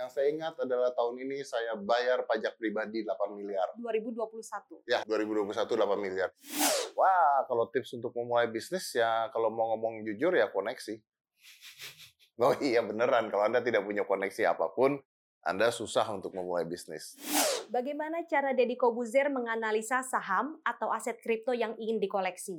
Yang 0.00 0.16
saya 0.16 0.26
ingat 0.32 0.56
adalah 0.56 0.96
tahun 0.96 1.28
ini 1.28 1.44
saya 1.44 1.76
bayar 1.76 2.24
pajak 2.24 2.56
pribadi 2.56 3.04
8 3.04 3.36
miliar. 3.36 3.68
2021. 3.76 4.88
Ya, 4.88 5.04
2021 5.04 5.52
8 5.52 6.00
miliar. 6.00 6.32
Wah, 6.96 7.44
kalau 7.44 7.68
tips 7.68 8.00
untuk 8.00 8.16
memulai 8.16 8.48
bisnis 8.48 8.96
ya 8.96 9.28
kalau 9.28 9.52
mau 9.52 9.76
ngomong 9.76 10.00
jujur 10.08 10.32
ya 10.32 10.48
koneksi. 10.48 10.96
Oh 12.40 12.56
iya 12.56 12.80
beneran, 12.80 13.28
kalau 13.28 13.44
Anda 13.44 13.60
tidak 13.60 13.84
punya 13.84 14.08
koneksi 14.08 14.56
apa 14.56 14.72
pun, 14.72 14.96
Anda 15.44 15.68
susah 15.68 16.08
untuk 16.08 16.32
memulai 16.32 16.64
bisnis. 16.64 17.20
Bagaimana 17.68 18.24
cara 18.24 18.56
Deddy 18.56 18.80
Kobuzer 18.80 19.28
menganalisa 19.28 20.00
saham 20.00 20.56
atau 20.64 20.88
aset 20.88 21.20
kripto 21.20 21.52
yang 21.52 21.76
ingin 21.76 22.00
dikoleksi? 22.00 22.56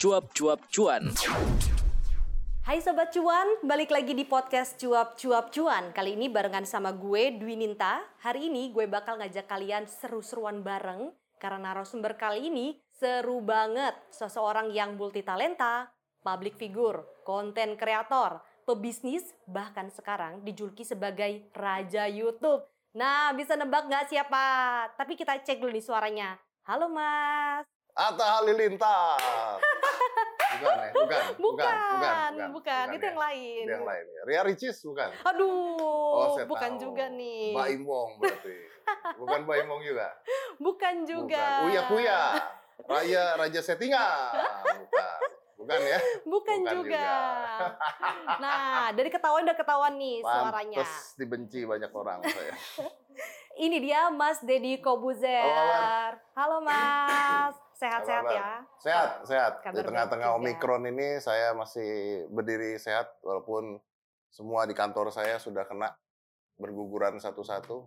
Cuap-cuap 0.00 0.64
cuan. 0.72 1.12
Hai 2.64 2.80
Sobat 2.80 3.12
Cuan, 3.12 3.60
balik 3.60 3.92
lagi 3.92 4.16
di 4.16 4.24
podcast 4.24 4.80
Cuap-Cuap 4.80 5.52
Cuan. 5.52 5.92
Kali 5.92 6.16
ini 6.16 6.32
barengan 6.32 6.64
sama 6.64 6.96
gue, 6.96 7.36
Dwi 7.36 7.60
Ninta. 7.60 8.00
Hari 8.24 8.48
ini 8.48 8.72
gue 8.72 8.88
bakal 8.88 9.20
ngajak 9.20 9.44
kalian 9.44 9.84
seru-seruan 9.84 10.64
bareng. 10.64 11.12
Karena 11.36 11.76
narasumber 11.76 12.16
kali 12.16 12.48
ini 12.48 12.80
seru 12.96 13.44
banget. 13.44 13.92
Seseorang 14.08 14.72
yang 14.72 14.96
multitalenta, 14.96 15.92
public 16.24 16.56
figure, 16.56 17.04
konten 17.20 17.76
kreator, 17.76 18.40
pebisnis, 18.64 19.36
bahkan 19.44 19.92
sekarang 19.92 20.40
dijuluki 20.40 20.80
sebagai 20.80 21.52
Raja 21.52 22.08
YouTube. 22.08 22.64
Nah, 22.96 23.36
bisa 23.36 23.52
nebak 23.52 23.84
nggak 23.84 24.08
siapa? 24.08 24.44
Tapi 24.96 25.12
kita 25.12 25.36
cek 25.44 25.60
dulu 25.60 25.76
nih 25.76 25.84
suaranya. 25.84 26.40
Halo 26.64 26.88
Mas. 26.88 27.79
Atta 28.00 28.26
Halilintar. 28.34 29.20
bukan 30.50 30.76
ya, 30.76 30.92
bukan, 30.96 31.22
Bukan, 31.36 31.36
bukan, 31.38 32.30
bukan, 32.32 32.50
bukan, 32.50 32.86
itu 32.90 32.98
ya. 32.98 33.08
yang 33.08 33.18
lain. 33.18 33.62
Itu 33.62 33.72
yang 33.76 33.86
lain 33.86 34.04
ya. 34.08 34.20
Ria 34.24 34.42
Ricis 34.42 34.76
bukan? 34.80 35.10
Aduh, 35.22 35.76
Oh, 36.10 36.28
saya 36.34 36.44
bukan 36.44 36.72
tahu. 36.74 36.82
juga 36.82 37.04
nih. 37.08 37.52
Mbak 37.52 37.68
Imong 37.76 38.10
berarti. 38.18 38.56
Bukan 39.14 39.38
Mbak 39.44 39.56
Imong 39.62 39.80
juga? 39.82 40.08
Bukan 40.58 40.94
juga. 41.04 41.44
Bukan. 41.60 41.68
Uya 41.68 41.82
Kuya. 41.86 42.20
Raya 42.80 43.24
Raja 43.36 43.60
Settingan. 43.60 44.32
Bukan. 44.80 45.18
Bukan 45.54 45.78
ya? 45.78 45.98
Bukan, 46.24 46.56
Bukan 46.58 46.72
juga. 46.74 47.04
juga. 47.04 47.08
nah, 48.40 48.88
dari 48.90 49.08
ketahuan 49.08 49.44
udah 49.44 49.52
ketahuan 49.54 49.94
nih 49.94 50.24
suaranya. 50.24 50.76
Pantes 50.80 50.92
dibenci 51.14 51.60
banyak 51.62 51.90
orang 51.90 52.24
saya. 52.24 52.52
Ini 53.60 53.76
dia 53.76 54.08
Mas 54.08 54.40
Deddy 54.40 54.80
Kobuzer. 54.80 55.44
Halo, 55.44 56.16
Halo 56.32 56.56
Mas, 56.64 57.52
sehat-sehat 57.76 58.24
ya. 58.32 58.64
Sehat, 58.80 59.10
sehat. 59.28 59.52
Kabar 59.60 59.76
Di 59.76 59.84
tengah-tengah. 59.84 60.32
Omikron 60.40 60.88
ini 60.88 61.20
saya 61.20 61.52
masih 61.52 62.24
berdiri 62.32 62.80
sehat 62.80 63.20
walaupun 63.20 63.76
semua 64.32 64.64
di 64.64 64.72
kantor 64.72 65.12
saya 65.12 65.36
sudah 65.36 65.68
kena 65.68 65.92
berguguran 66.56 67.20
satu-satu. 67.20 67.84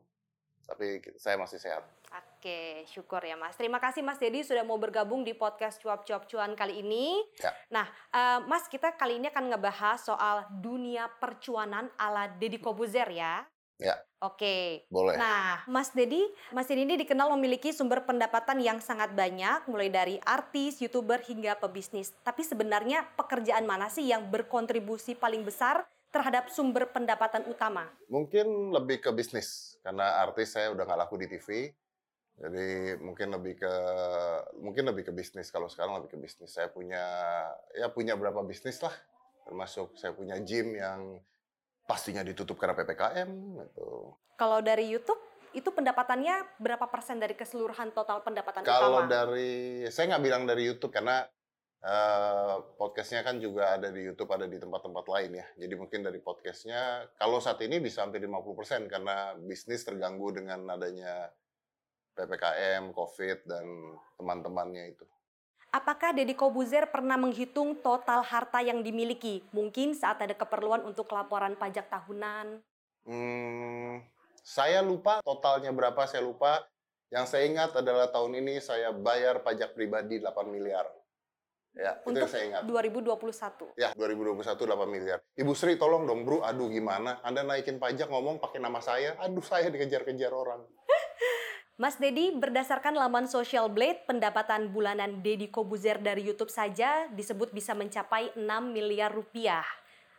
Tapi 0.70 1.02
saya 1.18 1.42
masih 1.42 1.58
sehat. 1.58 1.82
Oke, 2.14 2.86
syukur 2.86 3.26
ya 3.26 3.34
Mas. 3.34 3.58
Terima 3.58 3.82
kasih 3.82 4.06
Mas 4.06 4.22
Deddy 4.22 4.46
sudah 4.46 4.62
mau 4.62 4.78
bergabung 4.78 5.26
di 5.26 5.34
podcast 5.34 5.82
Cuap-Cuap 5.82 6.30
Cuan 6.30 6.54
kali 6.54 6.86
ini. 6.86 7.18
Ya. 7.42 7.50
Nah, 7.74 7.90
eh, 8.14 8.40
Mas 8.46 8.70
kita 8.70 8.94
kali 8.94 9.18
ini 9.18 9.34
akan 9.34 9.50
ngebahas 9.50 10.06
soal 10.06 10.46
dunia 10.54 11.10
percuanan 11.18 11.90
ala 11.98 12.30
Deddy 12.30 12.62
Kobuzer 12.62 13.10
ya. 13.10 13.42
Ya. 13.84 14.00
Oke. 14.24 14.88
Boleh. 14.88 15.20
Nah, 15.20 15.68
Mas 15.68 15.92
Dedi, 15.92 16.24
Mas 16.56 16.72
Dedi 16.72 16.88
ini 16.88 16.96
dikenal 16.96 17.28
memiliki 17.36 17.76
sumber 17.76 18.08
pendapatan 18.08 18.64
yang 18.64 18.80
sangat 18.80 19.12
banyak, 19.12 19.68
mulai 19.68 19.92
dari 19.92 20.16
artis, 20.24 20.80
youtuber 20.80 21.20
hingga 21.20 21.60
pebisnis. 21.60 22.16
Tapi 22.24 22.48
sebenarnya 22.48 23.04
pekerjaan 23.20 23.68
mana 23.68 23.92
sih 23.92 24.08
yang 24.08 24.32
berkontribusi 24.32 25.20
paling 25.20 25.44
besar 25.44 25.84
terhadap 26.14 26.48
sumber 26.48 26.88
pendapatan 26.88 27.44
utama? 27.52 27.92
Mungkin 28.08 28.72
lebih 28.72 29.04
ke 29.04 29.12
bisnis 29.12 29.76
karena 29.84 30.24
artis 30.24 30.56
saya 30.56 30.72
udah 30.72 30.88
nggak 30.88 31.00
laku 31.04 31.20
di 31.20 31.28
TV. 31.28 31.74
Jadi 32.34 32.98
mungkin 32.98 33.30
lebih 33.34 33.62
ke 33.62 33.74
mungkin 34.58 34.90
lebih 34.90 35.10
ke 35.10 35.14
bisnis 35.14 35.52
kalau 35.52 35.68
sekarang 35.68 36.00
lebih 36.00 36.16
ke 36.16 36.20
bisnis. 36.22 36.54
Saya 36.54 36.72
punya 36.72 37.04
ya 37.76 37.92
punya 37.92 38.16
berapa 38.16 38.40
bisnis 38.46 38.80
lah. 38.80 38.94
Termasuk 39.44 40.00
saya 40.00 40.16
punya 40.16 40.40
gym 40.40 40.78
yang 40.80 41.20
pastinya 41.84 42.24
ditutup 42.24 42.56
karena 42.56 42.76
PPKM 42.78 43.30
gitu. 43.60 44.16
Kalau 44.40 44.60
dari 44.64 44.90
YouTube, 44.90 45.20
itu 45.54 45.70
pendapatannya 45.70 46.58
berapa 46.58 46.90
persen 46.90 47.22
dari 47.22 47.38
keseluruhan 47.38 47.94
total 47.94 48.26
pendapatan 48.26 48.66
Kalau 48.66 49.06
utama? 49.06 49.12
dari 49.12 49.86
saya 49.94 50.16
nggak 50.16 50.24
bilang 50.26 50.44
dari 50.50 50.66
YouTube 50.66 50.90
karena 50.90 51.22
eh, 51.86 52.56
podcastnya 52.74 53.22
kan 53.22 53.38
juga 53.38 53.78
ada 53.78 53.94
di 53.94 54.02
YouTube, 54.02 54.34
ada 54.34 54.50
di 54.50 54.58
tempat-tempat 54.58 55.06
lain 55.06 55.32
ya. 55.38 55.46
Jadi 55.62 55.74
mungkin 55.78 56.02
dari 56.02 56.18
podcastnya 56.18 57.06
kalau 57.22 57.38
saat 57.38 57.62
ini 57.62 57.78
bisa 57.78 58.02
hampir 58.02 58.26
50% 58.26 58.90
karena 58.90 59.38
bisnis 59.38 59.86
terganggu 59.86 60.34
dengan 60.34 60.66
adanya 60.74 61.30
PPKM, 62.18 62.90
COVID 62.94 63.38
dan 63.46 63.66
teman-temannya 64.18 64.98
itu. 64.98 65.06
Apakah 65.74 66.14
Deddy 66.14 66.38
Kobuzer 66.38 66.86
pernah 66.86 67.18
menghitung 67.18 67.74
total 67.82 68.22
harta 68.22 68.62
yang 68.62 68.86
dimiliki? 68.86 69.42
Mungkin 69.50 69.98
saat 69.98 70.22
ada 70.22 70.38
keperluan 70.38 70.86
untuk 70.86 71.10
laporan 71.10 71.58
pajak 71.58 71.90
tahunan. 71.90 72.62
Hmm, 73.10 74.06
saya 74.46 74.86
lupa 74.86 75.18
totalnya 75.26 75.74
berapa, 75.74 75.98
saya 76.06 76.22
lupa. 76.22 76.62
Yang 77.10 77.26
saya 77.26 77.44
ingat 77.50 77.74
adalah 77.74 78.06
tahun 78.14 78.38
ini 78.46 78.62
saya 78.62 78.94
bayar 78.94 79.42
pajak 79.42 79.74
pribadi 79.74 80.22
8 80.22 80.46
miliar. 80.46 80.86
Ya, 81.74 81.98
itu 81.98 82.06
Untuk 82.06 82.30
yang 82.30 82.30
saya 82.30 82.44
ingat. 82.54 82.62
2021. 82.70 83.74
Ya, 83.74 83.90
2021 83.98 84.46
8 84.46 84.86
miliar. 84.86 85.26
Ibu 85.34 85.58
Sri 85.58 85.74
tolong 85.82 86.06
dong, 86.06 86.22
Bro. 86.22 86.46
Aduh, 86.46 86.70
gimana? 86.70 87.18
Anda 87.26 87.42
naikin 87.42 87.82
pajak 87.82 88.14
ngomong 88.14 88.38
pakai 88.38 88.62
nama 88.62 88.78
saya. 88.78 89.18
Aduh, 89.26 89.42
saya 89.42 89.74
dikejar-kejar 89.74 90.30
orang. 90.30 90.62
Mas 91.74 91.98
Dedi, 91.98 92.30
berdasarkan 92.38 92.94
laman 92.94 93.26
Social 93.26 93.66
Blade, 93.66 94.06
pendapatan 94.06 94.70
bulanan 94.70 95.26
Dedi 95.26 95.50
Kobuzer 95.50 95.98
dari 95.98 96.22
YouTube 96.22 96.54
saja 96.54 97.10
disebut 97.10 97.50
bisa 97.50 97.74
mencapai 97.74 98.30
6 98.38 98.46
miliar 98.70 99.10
rupiah. 99.10 99.66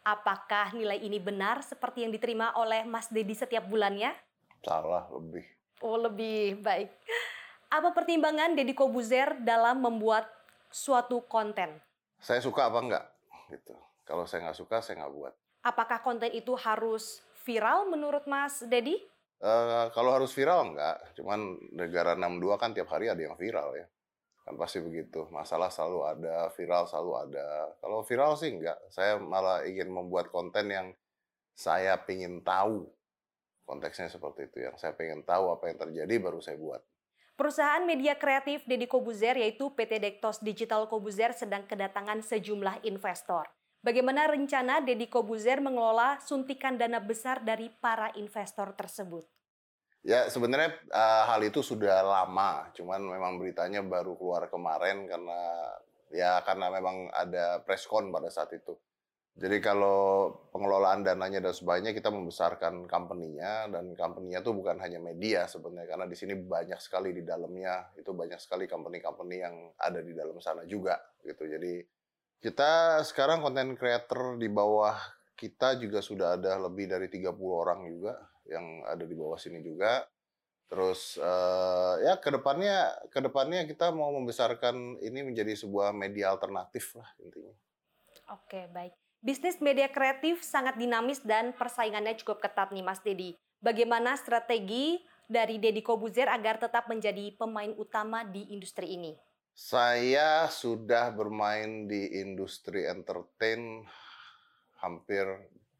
Apakah 0.03 0.75
nilai 0.75 0.99
ini 0.99 1.23
benar 1.23 1.63
seperti 1.63 2.03
yang 2.03 2.11
diterima 2.11 2.51
oleh 2.59 2.83
Mas 2.83 3.07
Dedi 3.07 3.39
setiap 3.39 3.71
bulannya? 3.71 4.11
Salah 4.67 5.07
lebih. 5.15 5.47
Oh, 5.79 5.95
lebih 5.95 6.59
baik. 6.59 6.91
Apa 7.71 7.95
pertimbangan 7.95 8.59
Dedi 8.59 8.75
Kobuzer 8.75 9.39
dalam 9.39 9.79
membuat 9.79 10.27
suatu 10.75 11.23
konten? 11.23 11.71
Saya 12.19 12.43
suka 12.43 12.67
apa 12.67 12.83
enggak? 12.83 13.07
Gitu. 13.47 13.79
Kalau 14.03 14.27
saya 14.27 14.51
nggak 14.51 14.59
suka, 14.59 14.83
saya 14.83 15.07
nggak 15.07 15.15
buat. 15.15 15.35
Apakah 15.63 16.03
konten 16.03 16.35
itu 16.35 16.59
harus 16.59 17.23
viral 17.47 17.87
menurut 17.87 18.27
Mas 18.27 18.59
Dedi? 18.67 19.14
Eh, 19.43 19.87
kalau 19.91 20.15
harus 20.15 20.31
viral 20.31 20.73
enggak, 20.73 20.97
cuman 21.19 21.59
negara 21.75 22.15
62 22.15 22.55
kan 22.57 22.71
tiap 22.71 22.89
hari 22.95 23.11
ada 23.11 23.19
yang 23.19 23.35
viral 23.35 23.75
ya. 23.77 23.87
Kan 24.45 24.55
pasti 24.61 24.79
begitu. 24.81 25.27
Masalah 25.33 25.73
selalu 25.73 26.01
ada, 26.05 26.37
viral 26.53 26.85
selalu 26.85 27.13
ada. 27.29 27.49
Kalau 27.81 28.05
viral 28.05 28.37
sih 28.37 28.55
enggak. 28.55 28.79
Saya 28.89 29.17
malah 29.21 29.65
ingin 29.65 29.89
membuat 29.91 30.29
konten 30.31 30.71
yang 30.71 30.87
saya 31.57 31.97
pingin 32.01 32.41
tahu. 32.45 32.89
Konteksnya 33.65 34.13
seperti 34.13 34.49
itu. 34.53 34.65
Yang 34.69 34.85
saya 34.85 34.93
pengen 34.93 35.25
tahu 35.25 35.49
apa 35.53 35.73
yang 35.73 35.79
terjadi 35.81 36.15
baru 36.21 36.41
saya 36.45 36.61
buat. 36.61 36.81
Perusahaan 37.35 37.83
media 37.83 38.15
kreatif 38.15 38.63
Deddy 38.63 38.87
Kobuzer 38.87 39.35
yaitu 39.35 39.67
PT 39.75 39.99
Dektos 39.99 40.39
Digital 40.39 40.87
Kobuzer 40.87 41.35
sedang 41.35 41.67
kedatangan 41.67 42.23
sejumlah 42.23 42.87
investor. 42.87 43.51
Bagaimana 43.85 44.25
rencana 44.25 44.81
Deddy 44.81 45.13
Kobuzer 45.13 45.61
mengelola 45.61 46.17
suntikan 46.25 46.81
dana 46.81 47.05
besar 47.05 47.45
dari 47.45 47.69
para 47.69 48.09
investor 48.17 48.73
tersebut? 48.73 49.29
Ya 50.01 50.25
sebenarnya 50.33 50.73
eh, 50.89 51.23
hal 51.29 51.45
itu 51.45 51.61
sudah 51.61 52.01
lama, 52.01 52.73
cuman 52.73 53.05
memang 53.05 53.37
beritanya 53.37 53.85
baru 53.85 54.17
keluar 54.17 54.49
kemarin 54.49 55.05
karena 55.05 55.41
ya 56.09 56.41
karena 56.49 56.73
memang 56.73 57.13
ada 57.13 57.61
preskon 57.61 58.09
pada 58.09 58.33
saat 58.33 58.57
itu. 58.57 58.73
Jadi 59.37 59.61
kalau 59.61 60.33
pengelolaan 60.49 61.05
dananya 61.05 61.45
dan 61.45 61.53
sebagainya 61.53 61.93
kita 61.93 62.09
membesarkan 62.09 62.89
company-nya 62.89 63.69
dan 63.69 63.93
company-nya 63.93 64.41
tuh 64.41 64.57
bukan 64.57 64.81
hanya 64.81 64.97
media 64.97 65.45
sebenarnya 65.45 65.93
karena 65.93 66.07
di 66.09 66.17
sini 66.17 66.39
banyak 66.39 66.81
sekali 66.81 67.13
di 67.13 67.21
dalamnya 67.21 67.93
itu 68.01 68.17
banyak 68.17 68.41
sekali 68.41 68.65
company-company 68.65 69.37
yang 69.37 69.75
ada 69.77 70.01
di 70.01 70.17
dalam 70.17 70.41
sana 70.41 70.65
juga 70.65 70.97
gitu. 71.21 71.45
Jadi 71.45 71.85
kita 72.45 73.01
sekarang 73.09 73.41
konten 73.41 73.73
creator 73.73 74.37
di 74.37 74.53
bawah 74.53 74.93
kita 75.33 75.81
juga 75.81 76.05
sudah 76.05 76.37
ada 76.37 76.61
lebih 76.61 76.93
dari 76.93 77.09
30 77.09 77.33
orang 77.41 77.89
juga 77.89 78.21
yang 78.45 78.85
ada 78.85 79.09
di 79.09 79.17
bawah 79.17 79.41
sini 79.41 79.65
juga. 79.65 80.05
Terus 80.69 81.17
eh, 81.17 81.95
ya 82.05 82.21
ke 82.21 82.29
depannya 82.29 82.93
ke 83.09 83.25
depannya 83.25 83.65
kita 83.65 83.97
mau 83.97 84.13
membesarkan 84.13 85.01
ini 85.01 85.25
menjadi 85.25 85.57
sebuah 85.57 85.97
media 85.97 86.37
alternatif 86.37 87.01
lah 87.01 87.09
intinya. 87.25 87.57
Oke, 88.37 88.69
baik. 88.69 88.93
Bisnis 89.25 89.57
media 89.65 89.89
kreatif 89.89 90.45
sangat 90.45 90.77
dinamis 90.77 91.25
dan 91.25 91.57
persaingannya 91.57 92.13
cukup 92.21 92.45
ketat 92.45 92.77
nih 92.77 92.85
Mas 92.85 93.01
Dedi. 93.01 93.33
Bagaimana 93.57 94.21
strategi 94.21 95.01
dari 95.25 95.57
Deddy 95.57 95.81
Kobuzer 95.81 96.29
agar 96.29 96.61
tetap 96.61 96.93
menjadi 96.93 97.33
pemain 97.41 97.73
utama 97.81 98.21
di 98.29 98.53
industri 98.53 99.01
ini? 99.01 99.17
Saya 99.55 100.51
sudah 100.51 101.15
bermain 101.15 101.87
di 101.87 102.19
industri 102.19 102.91
entertain 102.91 103.87
hampir 104.83 105.23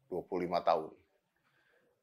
25 0.07 0.63
tahun. 0.63 0.93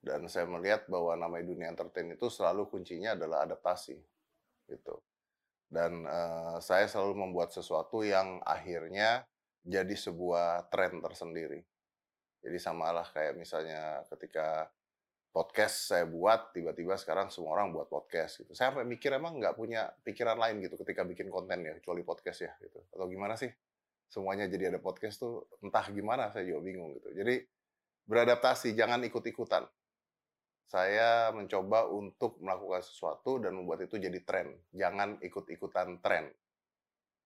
Dan 0.05 0.29
saya 0.29 0.45
melihat 0.45 0.85
bahwa 0.93 1.17
namanya 1.17 1.49
dunia 1.49 1.73
entertain 1.73 2.13
itu 2.13 2.29
selalu 2.29 2.69
kuncinya 2.69 3.17
adalah 3.17 3.49
adaptasi. 3.49 3.97
Gitu. 4.69 4.95
Dan 5.73 6.05
uh, 6.05 6.61
saya 6.61 6.85
selalu 6.85 7.25
membuat 7.25 7.57
sesuatu 7.57 8.05
yang 8.05 8.45
akhirnya 8.45 9.25
jadi 9.65 9.97
sebuah 9.97 10.69
tren 10.69 11.01
tersendiri. 11.01 11.65
Jadi 12.45 12.59
samalah 12.61 13.09
kayak 13.09 13.39
misalnya 13.39 14.05
ketika 14.13 14.69
podcast 15.33 15.89
saya 15.89 16.05
buat, 16.05 16.53
tiba-tiba 16.53 16.93
sekarang 17.01 17.33
semua 17.33 17.57
orang 17.57 17.73
buat 17.73 17.89
podcast 17.89 18.45
gitu. 18.45 18.53
Saya 18.53 18.69
sampai 18.71 18.85
mikir 18.85 19.17
emang 19.17 19.41
nggak 19.41 19.57
punya 19.57 19.89
pikiran 20.05 20.37
lain 20.37 20.61
gitu 20.61 20.77
ketika 20.85 21.09
bikin 21.09 21.33
konten 21.33 21.65
ya, 21.65 21.73
kecuali 21.81 22.05
podcast 22.05 22.45
ya 22.45 22.53
gitu. 22.61 22.85
Atau 22.93 23.09
gimana 23.09 23.35
sih? 23.41 23.49
Semuanya 24.13 24.45
jadi 24.45 24.69
ada 24.69 24.79
podcast 24.79 25.25
tuh 25.25 25.49
entah 25.65 25.89
gimana 25.89 26.29
saya 26.29 26.45
juga 26.45 26.61
bingung 26.61 26.93
gitu. 27.01 27.17
Jadi 27.17 27.49
beradaptasi, 28.05 28.77
jangan 28.77 29.01
ikut-ikutan. 29.09 29.65
Saya 30.69 31.33
mencoba 31.33 31.89
untuk 31.89 32.37
melakukan 32.45 32.85
sesuatu 32.85 33.41
dan 33.41 33.57
membuat 33.57 33.89
itu 33.89 33.97
jadi 33.97 34.21
tren. 34.21 34.53
Jangan 34.77 35.17
ikut-ikutan 35.25 36.05
tren. 36.05 36.29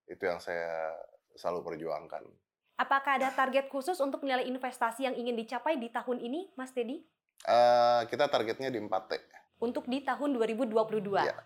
Itu 0.07 0.31
yang 0.31 0.39
saya 0.39 0.95
selalu 1.35 1.75
perjuangkan. 1.75 2.23
Apakah 2.79 3.19
ada 3.19 3.35
target 3.35 3.67
khusus 3.67 3.99
untuk 3.99 4.23
nilai 4.23 4.47
investasi 4.47 5.11
yang 5.11 5.17
ingin 5.19 5.35
dicapai 5.35 5.75
di 5.75 5.91
tahun 5.91 6.23
ini, 6.23 6.55
Mas 6.55 6.71
Dedi? 6.71 7.03
Uh, 7.45 8.09
kita 8.09 8.31
targetnya 8.33 8.73
di 8.73 8.81
4T. 8.81 9.21
Untuk 9.61 9.85
di 9.91 10.01
tahun 10.01 10.37
2022. 10.41 10.73
Ya. 11.21 11.37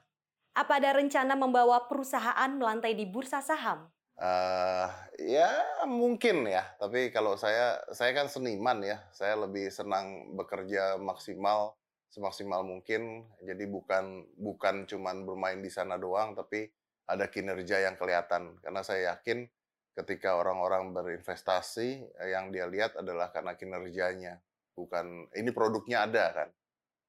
Apa 0.55 0.79
ada 0.79 0.99
rencana 0.99 1.35
membawa 1.35 1.87
perusahaan 1.91 2.51
melantai 2.55 2.95
di 2.95 3.07
bursa 3.07 3.43
saham? 3.43 3.91
Uh, 4.21 4.85
ya 5.17 5.49
mungkin 5.89 6.45
ya, 6.45 6.61
tapi 6.77 7.09
kalau 7.09 7.41
saya 7.41 7.81
saya 7.89 8.13
kan 8.13 8.29
seniman 8.29 8.85
ya, 8.85 9.01
saya 9.17 9.33
lebih 9.33 9.73
senang 9.73 10.37
bekerja 10.37 11.01
maksimal 11.01 11.81
semaksimal 12.13 12.61
mungkin. 12.67 13.25
Jadi 13.41 13.65
bukan 13.65 14.29
bukan 14.37 14.85
cuman 14.85 15.25
bermain 15.25 15.63
di 15.65 15.73
sana 15.73 15.97
doang, 15.97 16.37
tapi 16.37 16.69
ada 17.09 17.31
kinerja 17.33 17.81
yang 17.81 17.97
kelihatan. 17.97 18.61
Karena 18.61 18.85
saya 18.85 19.17
yakin 19.17 19.49
ketika 19.97 20.37
orang-orang 20.37 20.93
berinvestasi 20.93 22.21
yang 22.31 22.53
dia 22.53 22.69
lihat 22.69 22.99
adalah 23.01 23.33
karena 23.33 23.57
kinerjanya 23.57 24.39
bukan 24.81 25.29
ini 25.37 25.53
produknya 25.53 26.09
ada 26.09 26.25
kan 26.33 26.49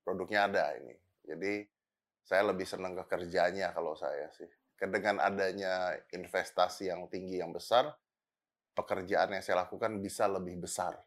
produknya 0.04 0.50
ada 0.50 0.76
ini. 0.82 0.96
Jadi 1.22 1.64
saya 2.26 2.50
lebih 2.50 2.66
senang 2.66 2.98
ke 2.98 3.06
kerjanya 3.06 3.72
kalau 3.72 3.94
saya 3.94 4.28
sih. 4.34 4.50
Dengan 4.82 5.22
adanya 5.22 5.94
investasi 6.10 6.90
yang 6.90 7.06
tinggi 7.06 7.38
yang 7.38 7.54
besar 7.54 7.94
pekerjaan 8.74 9.30
yang 9.30 9.44
saya 9.46 9.62
lakukan 9.62 10.02
bisa 10.02 10.26
lebih 10.26 10.58
besar 10.58 10.98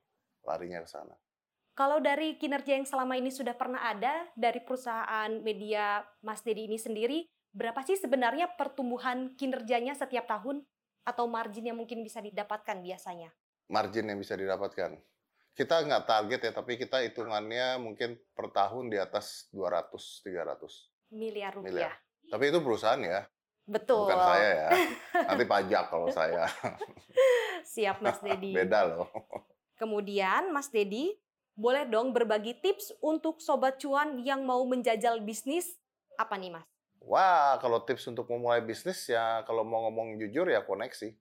larinya 0.46 0.78
ke 0.87 0.88
sana. 0.88 1.14
Kalau 1.75 1.99
dari 1.99 2.38
kinerja 2.38 2.78
yang 2.78 2.87
selama 2.87 3.19
ini 3.19 3.34
sudah 3.34 3.58
pernah 3.58 3.82
ada 3.82 4.31
dari 4.38 4.62
perusahaan 4.62 5.43
media 5.43 6.06
Mas 6.22 6.46
Dedi 6.46 6.70
ini 6.70 6.78
sendiri, 6.78 7.26
berapa 7.50 7.82
sih 7.82 7.99
sebenarnya 7.99 8.55
pertumbuhan 8.55 9.34
kinerjanya 9.34 9.99
setiap 9.99 10.31
tahun? 10.31 10.62
Atau 11.05 11.26
margin 11.28 11.69
yang 11.69 11.76
mungkin 11.76 12.00
bisa 12.00 12.22
didapatkan 12.22 12.81
biasanya? 12.81 13.28
Margin 13.69 14.06
yang 14.06 14.17
bisa 14.17 14.38
didapatkan 14.38 14.96
kita 15.54 15.86
nggak 15.86 16.04
target 16.04 16.40
ya, 16.50 16.52
tapi 16.52 16.74
kita 16.74 16.98
hitungannya 17.06 17.78
mungkin 17.78 18.18
per 18.34 18.50
tahun 18.50 18.90
di 18.90 18.98
atas 18.98 19.46
200-300 19.54 21.14
miliar 21.14 21.54
rupiah. 21.54 21.70
Miliar. 21.70 21.92
Tapi 22.26 22.44
itu 22.50 22.58
perusahaan 22.58 22.98
ya. 22.98 23.22
Betul. 23.64 24.10
Bukan 24.10 24.18
saya 24.18 24.48
ya. 24.50 24.70
Nanti 25.30 25.44
pajak 25.46 25.84
kalau 25.88 26.10
saya. 26.10 26.44
Siap 27.74 28.02
Mas 28.02 28.18
Dedi. 28.20 28.52
Beda 28.52 28.84
loh. 28.84 29.08
Kemudian 29.78 30.50
Mas 30.50 30.68
Dedi, 30.68 31.14
boleh 31.54 31.86
dong 31.86 32.10
berbagi 32.10 32.58
tips 32.58 32.90
untuk 32.98 33.38
sobat 33.38 33.78
cuan 33.78 34.20
yang 34.26 34.42
mau 34.42 34.60
menjajal 34.66 35.22
bisnis 35.22 35.78
apa 36.18 36.34
nih 36.34 36.50
Mas? 36.50 36.66
Wah, 37.04 37.60
kalau 37.62 37.84
tips 37.84 38.10
untuk 38.10 38.26
memulai 38.26 38.64
bisnis 38.64 39.06
ya 39.06 39.44
kalau 39.46 39.62
mau 39.62 39.86
ngomong 39.86 40.18
jujur 40.18 40.50
ya 40.50 40.66
koneksi. 40.66 41.14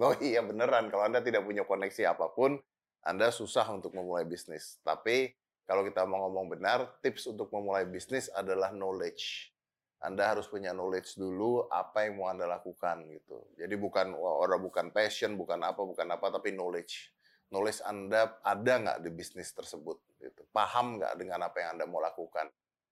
Oh 0.00 0.16
iya 0.16 0.40
beneran, 0.40 0.88
kalau 0.88 1.04
Anda 1.04 1.20
tidak 1.20 1.44
punya 1.44 1.68
koneksi 1.68 2.08
apa 2.08 2.32
pun, 2.32 2.56
anda 3.00 3.32
susah 3.32 3.64
untuk 3.72 3.96
memulai 3.96 4.28
bisnis. 4.28 4.76
Tapi 4.84 5.32
kalau 5.64 5.86
kita 5.86 6.04
mau 6.04 6.28
ngomong 6.28 6.52
benar, 6.52 7.00
tips 7.00 7.32
untuk 7.32 7.48
memulai 7.48 7.88
bisnis 7.88 8.28
adalah 8.28 8.74
knowledge. 8.76 9.48
Anda 10.00 10.32
harus 10.32 10.48
punya 10.48 10.72
knowledge 10.72 11.16
dulu 11.16 11.68
apa 11.68 12.08
yang 12.08 12.20
mau 12.20 12.32
Anda 12.32 12.48
lakukan 12.48 13.04
gitu. 13.08 13.52
Jadi 13.56 13.74
bukan 13.76 14.16
orang 14.16 14.60
bukan 14.64 14.86
passion, 14.92 15.36
bukan 15.36 15.60
apa, 15.60 15.80
bukan 15.80 16.08
apa, 16.08 16.32
tapi 16.32 16.56
knowledge. 16.56 17.12
Knowledge 17.52 17.84
Anda 17.84 18.40
ada 18.40 18.72
nggak 18.80 18.98
di 19.04 19.10
bisnis 19.12 19.52
tersebut? 19.52 20.00
Gitu. 20.20 20.44
Paham 20.52 21.00
nggak 21.00 21.16
dengan 21.20 21.44
apa 21.44 21.56
yang 21.60 21.76
Anda 21.76 21.84
mau 21.84 22.00
lakukan? 22.00 22.48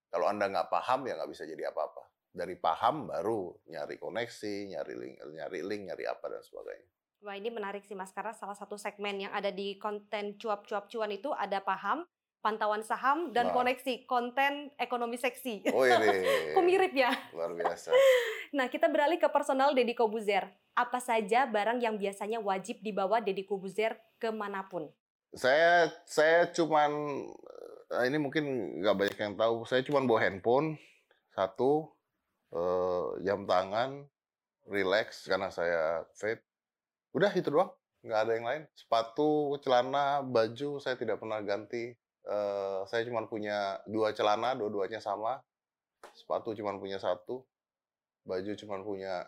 Kalau 0.08 0.28
Anda 0.28 0.48
nggak 0.48 0.68
paham 0.72 1.04
ya 1.08 1.16
nggak 1.20 1.30
bisa 1.32 1.44
jadi 1.48 1.68
apa-apa. 1.68 2.04
Dari 2.28 2.56
paham 2.60 3.08
baru 3.08 3.56
nyari 3.72 3.96
koneksi, 3.96 4.76
nyari 4.76 4.94
link, 4.96 5.14
nyari 5.32 5.60
link, 5.64 5.82
nyari 5.88 6.04
apa 6.04 6.28
dan 6.28 6.44
sebagainya. 6.44 6.97
Wah 7.18 7.34
ini 7.34 7.50
menarik 7.50 7.82
sih 7.82 7.98
Mas, 7.98 8.14
karena 8.14 8.30
salah 8.30 8.54
satu 8.54 8.78
segmen 8.78 9.26
yang 9.26 9.32
ada 9.34 9.50
di 9.50 9.74
konten 9.82 10.38
cuap-cuap 10.38 10.86
cuan 10.86 11.10
itu 11.10 11.34
ada 11.34 11.58
paham, 11.58 12.06
pantauan 12.38 12.86
saham, 12.86 13.34
dan 13.34 13.50
nah. 13.50 13.54
koneksi 13.58 14.06
konten 14.06 14.70
ekonomi 14.78 15.18
seksi. 15.18 15.66
Oh 15.74 15.82
ini. 15.82 16.06
Kok 16.54 16.62
mirip 16.62 16.94
ya? 16.94 17.10
Luar 17.34 17.58
biasa. 17.58 17.90
nah 18.56 18.70
kita 18.70 18.86
beralih 18.86 19.18
ke 19.18 19.26
personal 19.34 19.74
Deddy 19.74 19.98
Kobuzer. 19.98 20.46
Apa 20.78 21.02
saja 21.02 21.42
barang 21.50 21.82
yang 21.82 21.98
biasanya 21.98 22.38
wajib 22.38 22.78
dibawa 22.86 23.18
Deddy 23.18 23.42
Kobuzer 23.42 23.98
ke 24.22 24.30
mana 24.30 24.70
pun? 24.70 24.86
Saya 25.34 25.90
saya 26.06 26.46
cuman 26.54 26.94
eh, 27.98 28.04
ini 28.06 28.22
mungkin 28.22 28.78
nggak 28.78 28.94
banyak 28.94 29.18
yang 29.18 29.34
tahu. 29.34 29.66
Saya 29.66 29.82
cuman 29.82 30.06
bawa 30.06 30.22
handphone 30.22 30.78
satu, 31.34 31.90
eh, 32.54 33.26
jam 33.26 33.42
tangan, 33.42 34.06
relax 34.70 35.26
karena 35.26 35.50
saya 35.50 36.06
vape 36.14 36.47
Udah 37.16 37.32
itu 37.32 37.48
doang, 37.48 37.72
nggak 38.04 38.20
ada 38.20 38.32
yang 38.36 38.46
lain. 38.46 38.62
Sepatu, 38.76 39.56
celana, 39.64 40.20
baju 40.20 40.78
saya 40.82 40.94
tidak 40.94 41.18
pernah 41.20 41.40
ganti. 41.40 41.96
Uh, 42.28 42.84
saya 42.84 43.08
cuma 43.08 43.24
punya 43.24 43.80
dua 43.88 44.12
celana, 44.12 44.52
dua-duanya 44.52 45.00
sama. 45.00 45.40
Sepatu 46.12 46.52
cuma 46.54 46.76
punya 46.76 47.00
satu, 47.00 47.42
baju 48.28 48.52
cuma 48.54 48.76
punya 48.84 49.26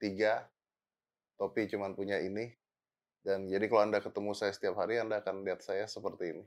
tiga, 0.00 0.48
topi 1.36 1.68
cuma 1.68 1.92
punya 1.92 2.18
ini. 2.18 2.50
Dan 3.22 3.46
jadi 3.46 3.70
kalau 3.70 3.86
anda 3.86 4.02
ketemu 4.02 4.34
saya 4.34 4.50
setiap 4.50 4.74
hari, 4.82 4.98
anda 4.98 5.22
akan 5.22 5.46
lihat 5.46 5.62
saya 5.62 5.86
seperti 5.86 6.34
ini. 6.34 6.44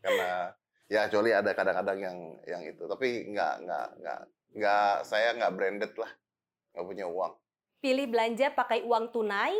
Karena 0.00 0.54
ya 0.88 1.10
kecuali 1.10 1.36
ada 1.36 1.52
kadang-kadang 1.52 1.98
yang 2.00 2.18
yang 2.48 2.62
itu, 2.64 2.88
tapi 2.88 3.28
nggak 3.28 3.54
nggak 3.68 3.88
nggak 4.00 4.20
nggak 4.56 4.94
saya 5.04 5.36
nggak 5.36 5.52
branded 5.52 5.92
lah, 6.00 6.08
nggak 6.72 6.86
punya 6.88 7.04
uang. 7.04 7.34
Pilih 7.78 8.10
belanja 8.10 8.50
pakai 8.50 8.82
uang 8.82 9.14
tunai, 9.14 9.54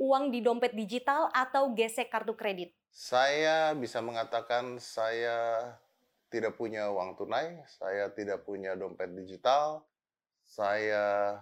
uang 0.00 0.32
di 0.32 0.40
dompet 0.40 0.72
digital, 0.72 1.28
atau 1.36 1.76
gesek 1.76 2.08
kartu 2.08 2.32
kredit? 2.32 2.72
Saya 2.88 3.76
bisa 3.76 4.00
mengatakan 4.00 4.80
saya 4.80 5.76
tidak 6.32 6.56
punya 6.56 6.88
uang 6.88 7.20
tunai, 7.20 7.60
saya 7.68 8.08
tidak 8.16 8.48
punya 8.48 8.72
dompet 8.72 9.12
digital, 9.12 9.84
saya 10.48 11.36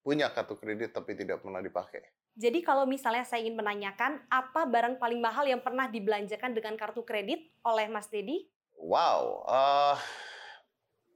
punya 0.00 0.32
kartu 0.32 0.56
kredit 0.56 0.96
tapi 0.96 1.12
tidak 1.12 1.44
pernah 1.44 1.60
dipakai. 1.60 2.08
Jadi 2.40 2.64
kalau 2.64 2.88
misalnya 2.88 3.28
saya 3.28 3.44
ingin 3.44 3.60
menanyakan 3.60 4.24
apa 4.32 4.64
barang 4.64 4.96
paling 4.96 5.20
mahal 5.20 5.44
yang 5.44 5.60
pernah 5.60 5.92
dibelanjakan 5.92 6.56
dengan 6.56 6.72
kartu 6.80 7.04
kredit 7.04 7.52
oleh 7.60 7.84
Mas 7.92 8.08
Dedi? 8.08 8.48
Wow, 8.80 9.44
uh, 9.44 9.98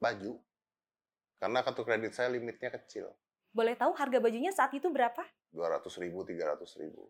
baju. 0.05 0.37
Karena 1.41 1.65
kartu 1.65 1.81
kredit 1.81 2.13
saya 2.13 2.29
limitnya 2.29 2.69
kecil. 2.69 3.09
Boleh 3.55 3.79
tahu 3.79 3.95
harga 3.95 4.19
bajunya 4.19 4.51
saat 4.51 4.75
itu 4.75 4.91
berapa? 4.91 5.23
200 5.55 5.87
ribu, 6.03 6.27
300 6.27 6.83
ribu. 6.83 7.07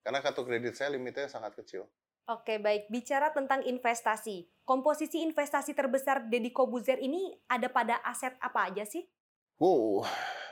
Karena 0.00 0.24
kartu 0.24 0.40
kredit 0.48 0.72
saya 0.72 0.96
limitnya 0.96 1.28
sangat 1.28 1.52
kecil. 1.60 1.84
Oke, 2.32 2.56
baik. 2.56 2.88
Bicara 2.88 3.30
tentang 3.30 3.60
investasi. 3.62 4.48
Komposisi 4.64 5.20
investasi 5.22 5.76
terbesar 5.76 6.26
Deddy 6.26 6.50
Kobuzer 6.50 6.98
ini 6.98 7.36
ada 7.46 7.68
pada 7.68 8.00
aset 8.02 8.34
apa 8.40 8.66
aja 8.66 8.82
sih? 8.88 9.04
Wow, 9.60 10.02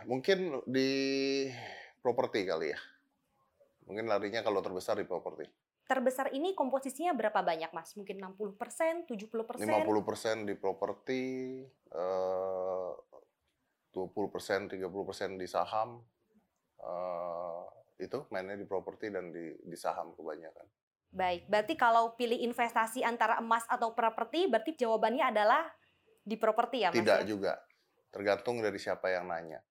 mungkin 0.06 0.62
di 0.68 0.90
properti 2.04 2.44
kali 2.46 2.76
ya. 2.76 2.80
Mungkin 3.88 4.06
larinya 4.06 4.44
kalau 4.44 4.60
terbesar 4.60 5.00
di 5.00 5.08
properti. 5.08 5.48
Terbesar 5.84 6.32
ini 6.32 6.56
komposisinya 6.56 7.12
berapa 7.12 7.44
banyak, 7.44 7.68
Mas? 7.76 7.92
Mungkin 7.96 8.16
60 8.16 8.56
persen, 8.56 9.04
70 9.04 9.44
persen? 9.44 9.68
50 9.68 10.08
persen 10.08 10.36
di 10.48 10.54
properti, 10.56 11.22
uh, 11.92 12.96
20%, 13.94 14.66
30% 14.68 15.38
di 15.38 15.46
saham, 15.46 16.02
uh, 16.82 17.62
itu 18.02 18.26
mainnya 18.34 18.58
di 18.58 18.66
properti 18.66 19.08
dan 19.14 19.30
di, 19.30 19.54
di 19.62 19.76
saham 19.78 20.10
kebanyakan. 20.18 20.66
Baik, 21.14 21.46
berarti 21.46 21.78
kalau 21.78 22.18
pilih 22.18 22.42
investasi 22.42 23.06
antara 23.06 23.38
emas 23.38 23.62
atau 23.70 23.94
properti, 23.94 24.50
berarti 24.50 24.74
jawabannya 24.74 25.30
adalah 25.30 25.62
di 26.26 26.34
properti 26.34 26.82
ya, 26.82 26.90
Mas? 26.90 26.98
Tidak 26.98 27.20
ya? 27.22 27.26
juga. 27.26 27.52
Tergantung 28.10 28.58
dari 28.58 28.82
siapa 28.82 29.14
yang 29.14 29.30
nanya. 29.30 29.62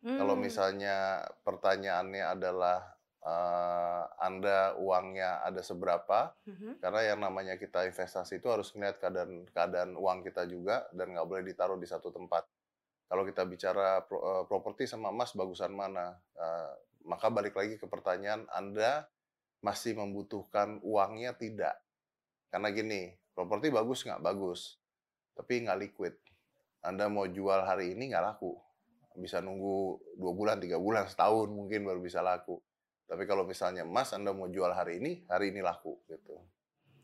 Kalau 0.00 0.36
Hmm. 0.36 0.44
misalnya 0.44 1.24
pertanyaannya 1.44 2.24
adalah 2.24 3.00
eh, 3.20 4.04
Anda 4.16 4.80
uangnya 4.80 5.44
ada 5.44 5.60
seberapa, 5.60 6.32
Mhm. 6.48 6.80
karena 6.80 7.00
yang 7.04 7.20
namanya 7.20 7.60
kita 7.60 7.84
investasi 7.84 8.40
itu 8.40 8.48
harus 8.48 8.72
melihat 8.72 8.96
keadaan 8.96 9.44
keadaan 9.52 9.92
uang 9.92 10.24
kita 10.24 10.48
juga 10.48 10.88
dan 10.96 11.12
nggak 11.12 11.28
boleh 11.28 11.44
ditaruh 11.44 11.76
di 11.76 11.84
satu 11.84 12.08
tempat. 12.08 12.48
Kalau 13.10 13.26
kita 13.26 13.42
bicara 13.42 14.06
pro- 14.06 14.22
eh, 14.22 14.44
properti 14.46 14.86
sama 14.86 15.10
emas 15.10 15.34
bagusan 15.34 15.74
mana, 15.74 16.14
Eh, 16.40 16.74
maka 17.04 17.28
balik 17.28 17.52
lagi 17.52 17.76
ke 17.76 17.84
pertanyaan 17.84 18.48
Anda 18.48 19.04
masih 19.60 19.92
membutuhkan 19.92 20.80
uangnya 20.80 21.36
tidak? 21.36 21.76
Karena 22.48 22.72
gini, 22.72 23.12
properti 23.36 23.68
bagus 23.68 24.08
nggak 24.08 24.24
bagus, 24.24 24.80
tapi 25.36 25.64
nggak 25.64 25.80
liquid. 25.84 26.16
Anda 26.80 27.12
mau 27.12 27.28
jual 27.28 27.60
hari 27.60 27.92
ini 27.92 28.08
nggak 28.08 28.24
laku, 28.24 28.56
bisa 29.20 29.44
nunggu 29.44 30.00
dua 30.16 30.32
bulan, 30.32 30.56
tiga 30.64 30.80
bulan, 30.80 31.04
setahun 31.12 31.52
mungkin 31.52 31.84
baru 31.84 32.00
bisa 32.00 32.24
laku. 32.24 32.56
Tapi 33.04 33.28
kalau 33.28 33.44
misalnya 33.44 33.84
emas, 33.84 34.16
Anda 34.16 34.32
mau 34.32 34.48
jual 34.48 34.72
hari 34.72 34.96
ini, 34.96 35.28
hari 35.28 35.52
ini 35.52 35.60
laku 35.60 36.00
gitu. 36.08 36.40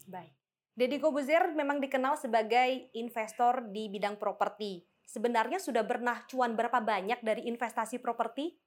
Baik. 0.08 0.32
Deddy 0.76 0.96
Kobuzer 1.00 1.52
memang 1.52 1.80
dikenal 1.80 2.16
sebagai 2.16 2.88
investor 2.96 3.68
di 3.68 3.88
bidang 3.88 4.16
properti. 4.16 4.84
Sebenarnya 5.06 5.62
sudah 5.62 5.86
pernah 5.86 6.26
cuan 6.26 6.58
berapa 6.58 6.82
banyak 6.82 7.22
dari 7.22 7.46
investasi 7.46 8.02
properti? 8.02 8.58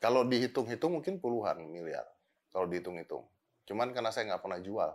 Kalau 0.00 0.24
dihitung-hitung 0.24 0.98
mungkin 0.98 1.20
puluhan 1.20 1.62
miliar. 1.68 2.08
Kalau 2.48 2.66
dihitung-hitung. 2.66 3.22
Cuman 3.68 3.94
karena 3.94 4.10
saya 4.10 4.34
nggak 4.34 4.42
pernah 4.42 4.58
jual. 4.58 4.90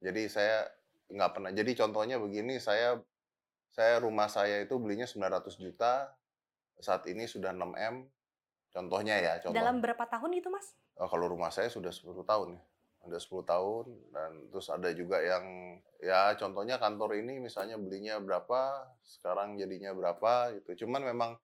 Jadi 0.00 0.22
saya 0.30 0.66
nggak 1.10 1.30
pernah. 1.36 1.50
Jadi 1.52 1.70
contohnya 1.76 2.16
begini, 2.16 2.56
saya 2.62 2.96
saya 3.72 4.00
rumah 4.00 4.30
saya 4.30 4.64
itu 4.64 4.78
belinya 4.80 5.04
900 5.04 5.58
juta. 5.60 6.14
Saat 6.80 7.04
ini 7.10 7.28
sudah 7.28 7.52
6 7.52 7.76
m. 7.76 8.08
Contohnya 8.72 9.20
ya, 9.20 9.36
contoh. 9.44 9.58
Dalam 9.58 9.84
berapa 9.84 10.08
tahun 10.08 10.40
itu, 10.40 10.48
Mas? 10.48 10.72
Oh, 10.96 11.04
kalau 11.04 11.28
rumah 11.28 11.52
saya 11.52 11.68
sudah 11.68 11.92
10 11.92 12.24
tahun 12.24 12.56
ya. 12.56 12.62
Ada 13.02 13.18
10 13.18 13.42
tahun 13.42 13.86
dan 14.14 14.30
terus 14.54 14.70
ada 14.70 14.88
juga 14.94 15.18
yang 15.18 15.74
ya 15.98 16.38
contohnya 16.38 16.78
kantor 16.78 17.18
ini 17.18 17.42
misalnya 17.42 17.74
belinya 17.74 18.18
berapa, 18.22 18.86
sekarang 19.02 19.58
jadinya 19.58 19.90
berapa 19.90 20.54
gitu. 20.58 20.86
Cuman 20.86 21.02
memang 21.02 21.34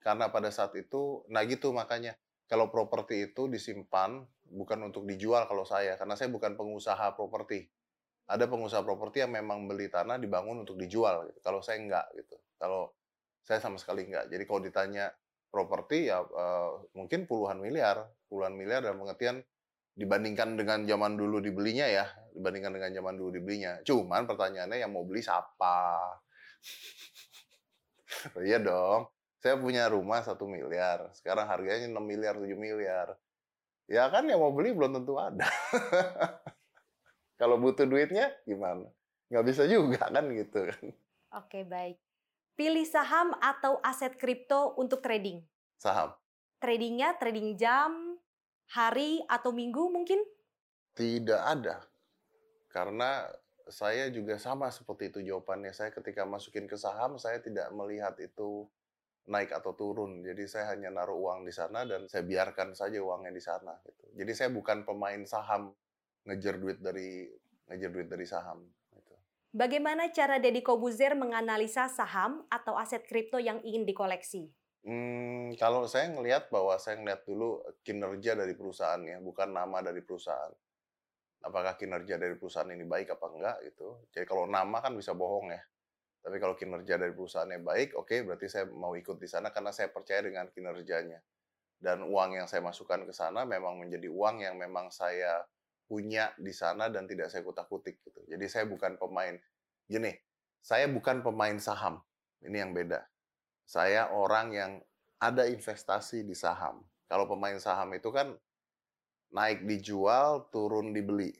karena 0.00 0.32
pada 0.32 0.48
saat 0.48 0.72
itu 0.76 1.24
nah 1.32 1.44
gitu 1.44 1.72
makanya 1.72 2.16
kalau 2.48 2.68
properti 2.68 3.32
itu 3.32 3.48
disimpan 3.48 4.20
bukan 4.44 4.78
untuk 4.92 5.08
dijual 5.08 5.48
kalau 5.48 5.64
saya 5.64 5.96
karena 5.96 6.16
saya 6.16 6.28
bukan 6.32 6.56
pengusaha 6.56 7.12
properti. 7.16 7.68
Ada 8.24 8.48
pengusaha 8.48 8.80
properti 8.80 9.20
yang 9.20 9.36
memang 9.36 9.68
beli 9.68 9.92
tanah 9.92 10.16
dibangun 10.16 10.64
untuk 10.64 10.80
dijual 10.80 11.28
gitu. 11.28 11.38
Kalau 11.44 11.60
saya 11.60 11.76
enggak 11.80 12.08
gitu. 12.16 12.36
Kalau 12.56 12.96
saya 13.44 13.60
sama 13.60 13.76
sekali 13.76 14.08
enggak. 14.08 14.32
Jadi 14.32 14.44
kalau 14.48 14.60
ditanya 14.64 15.12
properti 15.52 16.08
ya 16.08 16.24
eh, 16.24 16.72
mungkin 16.96 17.28
puluhan 17.28 17.60
miliar, 17.60 18.08
puluhan 18.32 18.56
miliar 18.56 18.80
dalam 18.80 19.04
pengertian 19.04 19.44
dibandingkan 19.94 20.58
dengan 20.58 20.82
zaman 20.84 21.14
dulu 21.14 21.38
dibelinya 21.38 21.86
ya, 21.86 22.06
dibandingkan 22.34 22.74
dengan 22.74 22.90
zaman 22.90 23.14
dulu 23.14 23.30
dibelinya. 23.38 23.78
Cuman 23.86 24.26
pertanyaannya 24.26 24.82
yang 24.82 24.90
mau 24.90 25.06
beli 25.06 25.22
siapa? 25.22 25.78
Oh 28.34 28.42
iya 28.48 28.58
dong. 28.58 29.06
Saya 29.38 29.60
punya 29.60 29.86
rumah 29.86 30.24
satu 30.24 30.50
miliar. 30.50 31.12
Sekarang 31.14 31.46
harganya 31.46 31.86
6 31.86 32.00
miliar, 32.00 32.34
7 32.34 32.48
miliar. 32.56 33.12
Ya 33.84 34.08
kan 34.08 34.24
yang 34.24 34.40
mau 34.40 34.50
beli 34.56 34.72
belum 34.72 34.96
tentu 34.96 35.20
ada. 35.20 35.44
Kalau 37.40 37.60
butuh 37.60 37.84
duitnya 37.84 38.32
gimana? 38.48 38.88
Nggak 39.28 39.44
bisa 39.44 39.62
juga 39.68 40.08
kan 40.08 40.24
gitu 40.32 40.64
kan. 40.64 40.84
Oke, 41.36 41.60
baik. 41.68 42.00
Pilih 42.54 42.86
saham 42.86 43.34
atau 43.42 43.82
aset 43.84 44.16
kripto 44.16 44.78
untuk 44.78 45.04
trading? 45.04 45.42
Saham. 45.76 46.14
Tradingnya 46.62 47.18
trading 47.20 47.58
jam, 47.60 48.13
hari, 48.70 49.20
atau 49.28 49.52
minggu 49.52 49.92
mungkin? 49.92 50.20
Tidak 50.94 51.40
ada. 51.40 51.82
Karena 52.70 53.26
saya 53.68 54.12
juga 54.12 54.36
sama 54.36 54.68
seperti 54.68 55.08
itu 55.10 55.18
jawabannya. 55.24 55.72
Saya 55.72 55.90
ketika 55.92 56.28
masukin 56.28 56.68
ke 56.68 56.76
saham, 56.76 57.16
saya 57.16 57.40
tidak 57.40 57.72
melihat 57.72 58.16
itu 58.20 58.68
naik 59.24 59.56
atau 59.56 59.72
turun. 59.72 60.20
Jadi 60.20 60.44
saya 60.44 60.76
hanya 60.76 60.92
naruh 60.92 61.16
uang 61.16 61.48
di 61.48 61.52
sana 61.52 61.88
dan 61.88 62.04
saya 62.08 62.24
biarkan 62.24 62.76
saja 62.76 63.00
uangnya 63.00 63.32
di 63.32 63.42
sana. 63.42 63.72
Gitu. 63.80 64.04
Jadi 64.20 64.32
saya 64.36 64.50
bukan 64.52 64.84
pemain 64.84 65.20
saham 65.24 65.72
ngejar 66.28 66.60
duit 66.60 66.78
dari 66.80 67.28
ngejar 67.72 67.90
duit 67.90 68.08
dari 68.08 68.26
saham. 68.28 68.60
Gitu. 68.92 69.14
Bagaimana 69.56 70.12
cara 70.12 70.36
Deddy 70.36 70.60
Kobuzer 70.60 71.16
menganalisa 71.16 71.88
saham 71.88 72.44
atau 72.52 72.76
aset 72.76 73.08
kripto 73.08 73.40
yang 73.40 73.64
ingin 73.64 73.88
dikoleksi? 73.88 74.52
Hmm, 74.84 75.56
kalau 75.56 75.88
saya 75.88 76.12
ngelihat 76.12 76.52
bahwa 76.52 76.76
saya 76.76 77.00
ngelihat 77.00 77.24
dulu 77.24 77.64
kinerja 77.80 78.36
dari 78.36 78.52
perusahaannya, 78.52 79.16
bukan 79.24 79.48
nama 79.56 79.80
dari 79.80 80.04
perusahaan. 80.04 80.52
Apakah 81.40 81.80
kinerja 81.80 82.20
dari 82.20 82.36
perusahaan 82.36 82.68
ini 82.68 82.84
baik 82.84 83.16
apa 83.16 83.26
enggak 83.32 83.56
gitu. 83.64 84.04
Jadi 84.12 84.28
kalau 84.28 84.44
nama 84.44 84.84
kan 84.84 84.92
bisa 84.92 85.16
bohong 85.16 85.56
ya. 85.56 85.62
Tapi 86.24 86.36
kalau 86.40 86.52
kinerja 86.56 87.00
dari 87.00 87.12
perusahaannya 87.16 87.60
baik, 87.64 87.96
oke 87.96 88.28
berarti 88.28 88.48
saya 88.48 88.64
mau 88.68 88.92
ikut 88.96 89.16
di 89.16 89.28
sana 89.28 89.52
karena 89.52 89.72
saya 89.72 89.88
percaya 89.88 90.24
dengan 90.24 90.52
kinerjanya. 90.52 91.20
Dan 91.80 92.04
uang 92.04 92.36
yang 92.36 92.48
saya 92.48 92.60
masukkan 92.60 93.08
ke 93.08 93.12
sana 93.12 93.44
memang 93.48 93.80
menjadi 93.80 94.08
uang 94.08 94.44
yang 94.44 94.56
memang 94.56 94.92
saya 94.92 95.44
punya 95.84 96.32
di 96.40 96.52
sana 96.52 96.88
dan 96.88 97.08
tidak 97.08 97.28
saya 97.32 97.40
kutak-kutik 97.40 98.00
gitu. 98.04 98.20
Jadi 98.24 98.44
saya 98.48 98.64
bukan 98.68 98.96
pemain 99.00 99.36
gini, 99.84 100.12
saya 100.60 100.88
bukan 100.88 101.20
pemain 101.24 101.56
saham. 101.60 102.00
Ini 102.40 102.68
yang 102.68 102.72
beda. 102.72 103.04
Saya 103.64 104.12
orang 104.12 104.46
yang 104.52 104.72
ada 105.20 105.48
investasi 105.48 106.24
di 106.24 106.36
saham. 106.36 106.84
Kalau 107.08 107.24
pemain 107.24 107.56
saham 107.56 107.92
itu 107.96 108.12
kan 108.12 108.36
naik 109.34 109.64
dijual, 109.66 110.48
turun 110.52 110.92
dibeli 110.92 111.32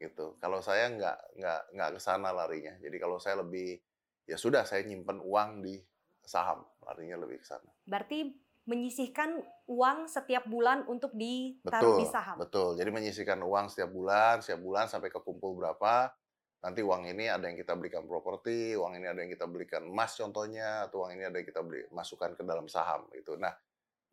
gitu. 0.00 0.40
Kalau 0.40 0.64
saya 0.64 0.88
nggak 0.88 1.18
nggak 1.36 1.60
nggak 1.76 1.90
ke 1.96 2.00
sana 2.00 2.32
larinya. 2.32 2.72
Jadi 2.80 2.96
kalau 2.96 3.20
saya 3.20 3.44
lebih 3.44 3.76
ya 4.24 4.40
sudah 4.40 4.64
saya 4.64 4.82
nyimpen 4.88 5.20
uang 5.20 5.60
di 5.60 5.76
saham, 6.24 6.64
larinya 6.84 7.20
lebih 7.20 7.44
ke 7.44 7.46
sana. 7.46 7.68
Berarti 7.84 8.32
menyisihkan 8.64 9.40
uang 9.66 10.06
setiap 10.06 10.46
bulan 10.46 10.86
untuk 10.86 11.10
Betul, 11.12 11.58
ditaruh 11.66 11.94
di 11.98 12.06
saham. 12.06 12.36
betul. 12.38 12.78
Jadi 12.78 12.90
menyisihkan 12.92 13.40
uang 13.42 13.66
setiap 13.72 13.90
bulan, 13.90 14.40
setiap 14.40 14.60
bulan 14.62 14.86
sampai 14.86 15.10
kekumpul 15.10 15.58
berapa. 15.58 16.12
Nanti 16.60 16.84
uang 16.84 17.08
ini 17.08 17.24
ada 17.24 17.48
yang 17.48 17.56
kita 17.56 17.72
belikan 17.72 18.04
properti, 18.04 18.76
uang 18.76 19.00
ini 19.00 19.08
ada 19.08 19.24
yang 19.24 19.32
kita 19.32 19.48
belikan 19.48 19.88
emas 19.88 20.12
contohnya, 20.12 20.84
atau 20.84 21.08
uang 21.08 21.16
ini 21.16 21.24
ada 21.24 21.36
yang 21.40 21.48
kita 21.48 21.64
beli 21.64 21.88
masukkan 21.88 22.36
ke 22.36 22.44
dalam 22.44 22.68
saham 22.68 23.08
gitu. 23.16 23.40
Nah, 23.40 23.56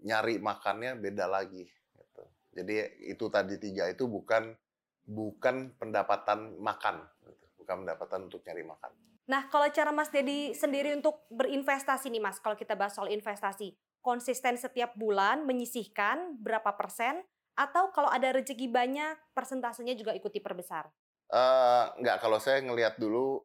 nyari 0.08 0.40
makannya 0.40 0.96
beda 0.96 1.28
lagi. 1.28 1.68
Gitu. 1.68 2.24
Jadi 2.56 2.76
itu 3.12 3.26
tadi 3.28 3.60
tiga 3.60 3.92
itu 3.92 4.08
bukan 4.08 4.56
bukan 5.04 5.76
pendapatan 5.76 6.56
makan, 6.60 7.04
gitu. 7.28 7.46
bukan 7.60 7.84
pendapatan 7.84 8.20
untuk 8.32 8.40
nyari 8.48 8.64
makan. 8.64 8.92
Nah, 9.28 9.52
kalau 9.52 9.68
cara 9.68 9.92
Mas 9.92 10.08
Dedi 10.08 10.56
sendiri 10.56 10.96
untuk 10.96 11.28
berinvestasi 11.28 12.08
nih 12.08 12.24
Mas, 12.24 12.40
kalau 12.40 12.56
kita 12.56 12.80
bahas 12.80 12.96
soal 12.96 13.12
investasi, 13.12 13.76
konsisten 14.00 14.56
setiap 14.56 14.96
bulan 14.96 15.44
menyisihkan 15.44 16.40
berapa 16.40 16.72
persen, 16.80 17.28
atau 17.60 17.92
kalau 17.92 18.08
ada 18.08 18.32
rezeki 18.32 18.72
banyak, 18.72 19.20
persentasenya 19.36 20.00
juga 20.00 20.16
ikut 20.16 20.32
diperbesar? 20.32 20.88
Eh, 21.28 21.86
nggak, 22.00 22.18
kalau 22.24 22.40
saya 22.40 22.64
ngelihat 22.64 22.96
dulu 23.04 23.44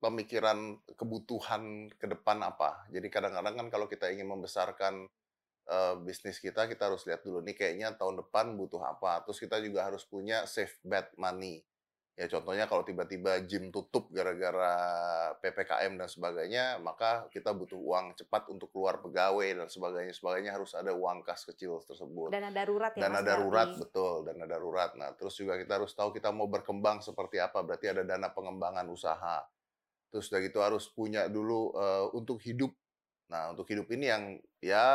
pemikiran 0.00 0.76
kebutuhan 1.00 1.88
ke 1.96 2.06
depan 2.08 2.38
apa. 2.44 2.84
Jadi 2.92 3.08
kadang-kadang 3.08 3.54
kan 3.56 3.68
kalau 3.72 3.86
kita 3.88 4.12
ingin 4.12 4.28
membesarkan 4.28 5.08
eh, 5.68 5.94
bisnis 6.04 6.38
kita, 6.42 6.68
kita 6.70 6.90
harus 6.92 7.04
lihat 7.08 7.24
dulu 7.26 7.40
nih 7.44 7.56
kayaknya 7.56 7.96
tahun 7.96 8.24
depan 8.26 8.56
butuh 8.60 8.82
apa. 8.84 9.24
Terus 9.28 9.38
kita 9.40 9.56
juga 9.64 9.88
harus 9.88 10.04
punya 10.08 10.44
safe 10.48 10.76
bet 10.84 11.12
money. 11.20 11.64
Ya 12.14 12.30
contohnya 12.30 12.70
kalau 12.70 12.86
tiba-tiba 12.86 13.42
gym 13.42 13.74
tutup 13.74 14.06
gara-gara 14.14 14.70
PPKM 15.42 15.98
dan 15.98 16.06
sebagainya, 16.06 16.78
maka 16.78 17.26
kita 17.26 17.50
butuh 17.50 17.74
uang 17.74 18.14
cepat 18.14 18.46
untuk 18.54 18.70
keluar 18.70 19.02
pegawai 19.02 19.58
dan 19.58 19.66
sebagainya. 19.66 20.14
Sebagainya 20.14 20.54
harus 20.54 20.78
ada 20.78 20.94
uang 20.94 21.26
kas 21.26 21.42
kecil 21.42 21.82
tersebut. 21.82 22.30
Dana 22.30 22.54
darurat 22.54 22.94
ya 22.94 23.02
Dana 23.02 23.18
Mas 23.18 23.26
darurat, 23.26 23.68
berarti? 23.74 23.82
betul, 23.82 24.14
dana 24.30 24.46
darurat. 24.46 24.90
Nah, 24.94 25.10
terus 25.18 25.34
juga 25.34 25.58
kita 25.58 25.82
harus 25.82 25.90
tahu 25.90 26.14
kita 26.14 26.30
mau 26.30 26.46
berkembang 26.46 27.02
seperti 27.02 27.42
apa. 27.42 27.66
Berarti 27.66 27.90
ada 27.90 28.06
dana 28.06 28.30
pengembangan 28.30 28.86
usaha. 28.86 29.42
Terus 30.14 30.30
udah 30.30 30.40
gitu 30.46 30.58
harus 30.62 30.86
punya 30.94 31.26
dulu 31.26 31.74
eh, 31.74 32.06
untuk 32.14 32.38
hidup. 32.46 32.70
Nah, 33.34 33.50
untuk 33.50 33.66
hidup 33.66 33.90
ini 33.90 34.06
yang 34.06 34.24
ya 34.62 34.86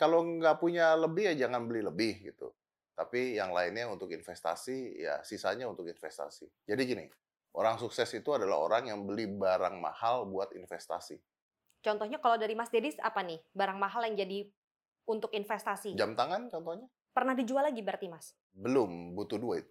kalau 0.00 0.24
nggak 0.24 0.56
punya 0.56 0.96
lebih 0.96 1.36
ya 1.36 1.44
jangan 1.44 1.68
beli 1.68 1.84
lebih 1.84 2.32
gitu. 2.32 2.48
Tapi 2.94 3.38
yang 3.38 3.54
lainnya 3.54 3.88
untuk 3.88 4.12
investasi, 4.12 5.00
ya 5.00 5.22
sisanya 5.24 5.66
untuk 5.66 5.88
investasi. 5.88 6.46
Jadi 6.68 6.82
gini, 6.84 7.04
orang 7.56 7.80
sukses 7.80 8.08
itu 8.12 8.30
adalah 8.34 8.60
orang 8.60 8.92
yang 8.92 9.02
beli 9.06 9.30
barang 9.30 9.80
mahal 9.80 10.28
buat 10.28 10.52
investasi. 10.52 11.16
Contohnya 11.80 12.20
kalau 12.20 12.36
dari 12.36 12.52
Mas 12.52 12.68
Dedis 12.68 13.00
apa 13.00 13.24
nih? 13.24 13.40
Barang 13.56 13.80
mahal 13.80 14.04
yang 14.04 14.16
jadi 14.20 14.44
untuk 15.08 15.32
investasi. 15.32 15.96
Jam 15.96 16.12
tangan 16.12 16.52
contohnya? 16.52 16.84
Pernah 17.10 17.34
dijual 17.34 17.64
lagi 17.66 17.80
berarti 17.80 18.06
Mas? 18.06 18.36
belum 18.54 19.14
butuh 19.14 19.38
duit. 19.38 19.66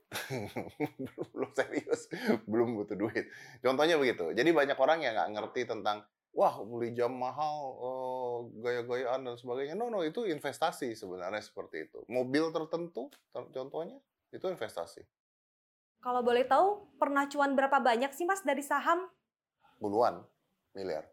belum 1.35 1.51
serius, 1.51 2.07
belum 2.47 2.79
butuh 2.79 2.95
duit. 2.95 3.27
Contohnya 3.59 3.99
begitu. 3.99 4.31
Jadi 4.31 4.49
banyak 4.55 4.77
orang 4.79 4.99
yang 5.03 5.13
nggak 5.15 5.31
ngerti 5.35 5.61
tentang, 5.67 6.03
wah 6.39 6.55
beli 6.63 6.95
jam 6.95 7.11
mahal, 7.11 7.55
eh, 7.75 8.37
gaya-gayaan 8.63 9.27
dan 9.27 9.35
sebagainya. 9.35 9.75
No, 9.75 9.91
no, 9.91 10.07
itu 10.07 10.23
investasi 10.23 10.95
sebenarnya 10.95 11.43
seperti 11.43 11.91
itu. 11.91 11.99
Mobil 12.07 12.55
tertentu, 12.55 13.11
ter- 13.35 13.51
contohnya, 13.51 13.99
itu 14.31 14.47
investasi. 14.47 15.03
Kalau 15.99 16.23
boleh 16.23 16.47
tahu, 16.47 16.95
pernah 16.95 17.27
cuan 17.27 17.59
berapa 17.59 17.83
banyak 17.83 18.15
sih 18.15 18.23
Mas 18.23 18.39
dari 18.47 18.63
saham? 18.63 19.11
Puluhan 19.83 20.23
miliar. 20.71 21.03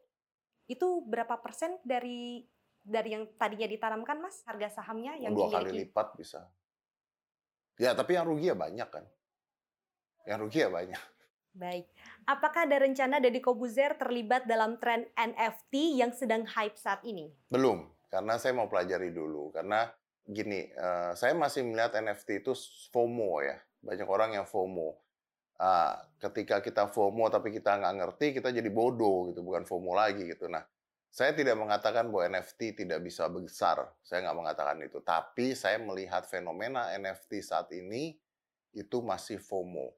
Itu 0.71 1.03
berapa 1.03 1.43
persen 1.43 1.83
dari 1.83 2.47
dari 2.87 3.19
yang 3.19 3.27
tadinya 3.35 3.67
ditanamkan 3.67 4.23
Mas 4.23 4.47
harga 4.47 4.79
sahamnya 4.79 5.19
yang 5.19 5.35
Dua 5.35 5.51
kali 5.51 5.75
lipat 5.75 6.15
bisa. 6.15 6.47
Ya, 7.83 7.99
tapi 7.99 8.15
yang 8.15 8.31
rugi 8.31 8.55
ya 8.55 8.55
banyak 8.55 8.87
kan. 8.87 9.03
Yang 10.23 10.39
rugi 10.47 10.59
ya 10.63 10.71
banyak. 10.71 11.03
Baik. 11.57 11.89
Apakah 12.29 12.69
ada 12.69 12.85
rencana 12.85 13.17
Deddy 13.17 13.41
Kobuzer 13.41 13.97
terlibat 13.97 14.45
dalam 14.45 14.77
tren 14.77 15.09
NFT 15.17 15.97
yang 15.97 16.13
sedang 16.13 16.45
hype 16.45 16.77
saat 16.77 17.01
ini? 17.01 17.33
Belum, 17.49 17.89
karena 18.13 18.37
saya 18.37 18.53
mau 18.53 18.69
pelajari 18.69 19.09
dulu. 19.09 19.49
Karena 19.57 19.89
gini, 20.29 20.69
eh, 20.69 21.13
saya 21.17 21.33
masih 21.33 21.65
melihat 21.65 21.97
NFT 21.97 22.45
itu 22.45 22.53
FOMO 22.93 23.41
ya. 23.41 23.57
Banyak 23.81 24.05
orang 24.05 24.37
yang 24.37 24.45
FOMO. 24.45 25.01
Ah, 25.57 25.97
ketika 26.21 26.61
kita 26.61 26.93
FOMO 26.93 27.33
tapi 27.33 27.49
kita 27.49 27.81
nggak 27.81 27.95
ngerti, 28.05 28.27
kita 28.37 28.53
jadi 28.53 28.69
bodoh 28.69 29.33
gitu, 29.33 29.41
bukan 29.41 29.65
FOMO 29.65 29.97
lagi 29.97 30.29
gitu. 30.29 30.53
Nah, 30.53 30.61
saya 31.09 31.33
tidak 31.33 31.57
mengatakan 31.57 32.13
bahwa 32.13 32.37
NFT 32.37 32.85
tidak 32.85 33.01
bisa 33.01 33.25
besar. 33.33 33.89
Saya 34.05 34.29
nggak 34.29 34.37
mengatakan 34.37 34.77
itu. 34.85 35.01
Tapi 35.01 35.57
saya 35.57 35.81
melihat 35.81 36.29
fenomena 36.29 36.93
NFT 36.93 37.41
saat 37.41 37.73
ini 37.73 38.13
itu 38.77 39.01
masih 39.01 39.41
FOMO. 39.41 39.97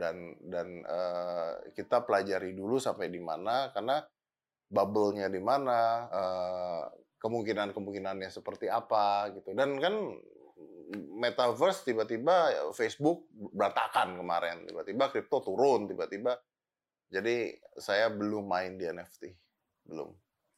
Dan 0.00 0.40
dan 0.40 0.80
eh, 0.80 1.52
kita 1.76 2.08
pelajari 2.08 2.56
dulu 2.56 2.80
sampai 2.80 3.12
di 3.12 3.20
mana, 3.20 3.68
karena 3.76 4.00
bubble-nya 4.72 5.28
di 5.28 5.42
mana, 5.44 6.08
eh, 6.08 6.84
kemungkinan-kemungkinannya 7.20 8.32
seperti 8.32 8.72
apa 8.72 9.28
gitu. 9.36 9.52
Dan 9.52 9.76
kan 9.76 9.94
metaverse 11.20 11.86
tiba-tiba 11.86 12.50
Facebook 12.74 13.28
berantakan 13.30 14.18
kemarin, 14.18 14.66
tiba-tiba 14.66 15.12
kripto 15.12 15.44
turun 15.44 15.86
tiba-tiba. 15.86 16.34
Jadi 17.10 17.52
saya 17.76 18.08
belum 18.08 18.46
main 18.46 18.78
di 18.78 18.86
NFT, 18.86 19.34
belum. 19.86 20.10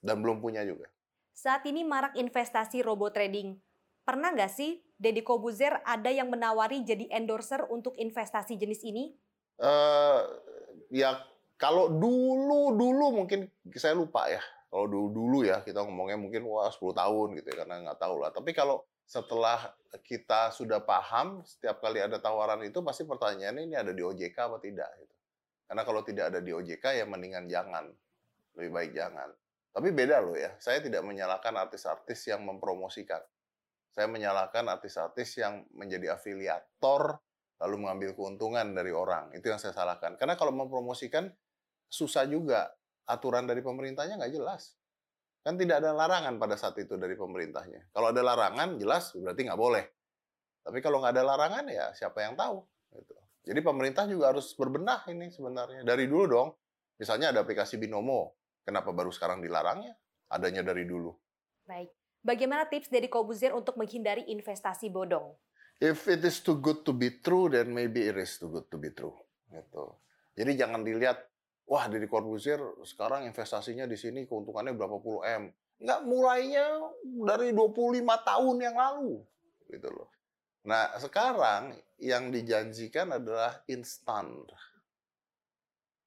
Dan 0.02 0.20
belum 0.20 0.38
punya 0.38 0.62
juga. 0.62 0.88
Saat 1.32 1.64
ini 1.64 1.82
marak 1.82 2.12
investasi 2.14 2.84
robot 2.84 3.16
trading. 3.16 3.56
Pernah 4.02 4.34
nggak 4.34 4.52
sih 4.52 4.82
Deddy 4.98 5.22
Kobuzer 5.24 5.80
ada 5.86 6.10
yang 6.10 6.28
menawari 6.28 6.82
jadi 6.84 7.08
endorser 7.14 7.64
untuk 7.70 7.96
investasi 7.96 8.58
jenis 8.58 8.82
ini? 8.84 9.14
Eh 9.62 10.18
ya 10.90 11.22
kalau 11.54 11.86
dulu 11.88 12.74
dulu 12.74 13.22
mungkin 13.22 13.46
saya 13.78 13.94
lupa 13.94 14.26
ya. 14.26 14.42
Kalau 14.72 14.88
dulu 14.88 15.08
dulu 15.12 15.38
ya 15.46 15.62
kita 15.62 15.84
ngomongnya 15.84 16.18
mungkin 16.18 16.42
wah 16.48 16.72
10 16.72 16.96
tahun 16.96 17.28
gitu 17.38 17.46
ya 17.54 17.56
karena 17.62 17.86
nggak 17.86 17.98
tahu 18.02 18.16
lah. 18.18 18.34
Tapi 18.34 18.50
kalau 18.50 18.82
setelah 19.06 19.70
kita 20.02 20.50
sudah 20.50 20.80
paham 20.82 21.44
setiap 21.44 21.78
kali 21.84 22.00
ada 22.00 22.16
tawaran 22.16 22.64
itu 22.64 22.80
pasti 22.80 23.04
pertanyaannya 23.04 23.62
ini 23.68 23.76
ada 23.76 23.92
di 23.92 24.02
OJK 24.02 24.36
apa 24.48 24.58
tidak 24.58 24.90
gitu. 24.98 25.14
Karena 25.68 25.82
kalau 25.86 26.00
tidak 26.02 26.24
ada 26.34 26.40
di 26.40 26.50
OJK 26.50 26.84
ya 26.98 27.04
mendingan 27.04 27.46
jangan. 27.46 27.92
Lebih 28.56 28.70
baik 28.72 28.90
jangan. 28.96 29.28
Tapi 29.72 29.88
beda 29.88 30.20
loh 30.20 30.36
ya. 30.36 30.52
Saya 30.60 30.84
tidak 30.84 31.00
menyalahkan 31.04 31.52
artis-artis 31.56 32.28
yang 32.28 32.44
mempromosikan. 32.44 33.20
Saya 33.92 34.08
menyalahkan 34.08 34.68
artis-artis 34.68 35.36
yang 35.40 35.64
menjadi 35.72 36.16
afiliator 36.16 37.20
lalu 37.62 37.86
mengambil 37.86 38.10
keuntungan 38.18 38.74
dari 38.74 38.90
orang. 38.90 39.30
Itu 39.30 39.46
yang 39.46 39.62
saya 39.62 39.70
salahkan. 39.70 40.18
Karena 40.18 40.34
kalau 40.34 40.50
mempromosikan 40.50 41.30
susah 41.86 42.26
juga. 42.26 42.74
Aturan 43.02 43.50
dari 43.50 43.58
pemerintahnya 43.62 44.14
nggak 44.14 44.34
jelas. 44.34 44.78
Kan 45.42 45.58
tidak 45.58 45.82
ada 45.82 45.90
larangan 45.90 46.38
pada 46.38 46.54
saat 46.54 46.78
itu 46.78 46.94
dari 46.94 47.18
pemerintahnya. 47.18 47.90
Kalau 47.90 48.14
ada 48.14 48.22
larangan, 48.22 48.78
jelas 48.78 49.10
berarti 49.18 49.42
nggak 49.50 49.58
boleh. 49.58 49.84
Tapi 50.62 50.78
kalau 50.78 51.02
nggak 51.02 51.18
ada 51.18 51.24
larangan, 51.26 51.66
ya 51.66 51.90
siapa 51.98 52.22
yang 52.22 52.38
tahu. 52.38 52.62
Gitu. 52.94 53.14
Jadi 53.50 53.58
pemerintah 53.58 54.06
juga 54.06 54.30
harus 54.30 54.54
berbenah 54.54 55.02
ini 55.10 55.34
sebenarnya. 55.34 55.82
Dari 55.82 56.06
dulu 56.06 56.24
dong. 56.30 56.48
Misalnya 57.02 57.34
ada 57.34 57.42
aplikasi 57.42 57.74
Binomo. 57.74 58.38
Kenapa 58.62 58.94
baru 58.94 59.10
sekarang 59.10 59.42
dilarangnya? 59.42 59.98
Adanya 60.30 60.62
dari 60.62 60.86
dulu. 60.86 61.10
Baik. 61.66 61.90
Bagaimana 62.22 62.70
tips 62.70 62.86
Deddy 62.86 63.10
Kobuzer 63.10 63.50
untuk 63.50 63.74
menghindari 63.74 64.22
investasi 64.30 64.94
bodong? 64.94 65.34
If 65.82 66.06
it 66.06 66.22
is 66.22 66.38
too 66.46 66.62
good 66.62 66.86
to 66.86 66.94
be 66.94 67.18
true, 67.18 67.50
then 67.50 67.74
maybe 67.74 68.06
it 68.06 68.14
is 68.14 68.38
too 68.38 68.54
good 68.54 68.70
to 68.70 68.78
be 68.78 68.94
true. 68.94 69.18
Gitu. 69.50 69.84
Jadi 70.38 70.54
jangan 70.54 70.86
dilihat, 70.86 71.18
wah 71.66 71.90
Deddy 71.90 72.06
Corbuzier 72.06 72.62
sekarang 72.86 73.26
investasinya 73.26 73.90
di 73.90 73.98
sini 73.98 74.22
keuntungannya 74.30 74.78
berapa 74.78 75.02
puluh 75.02 75.26
M. 75.26 75.50
Nggak 75.82 76.00
mulainya 76.06 76.66
dari 77.26 77.50
25 77.50 77.98
tahun 78.22 78.56
yang 78.62 78.76
lalu. 78.78 79.26
Gitu 79.66 79.88
loh. 79.90 80.06
Nah 80.70 80.94
sekarang 81.02 81.74
yang 81.98 82.30
dijanjikan 82.30 83.18
adalah 83.18 83.66
instan. 83.66 84.38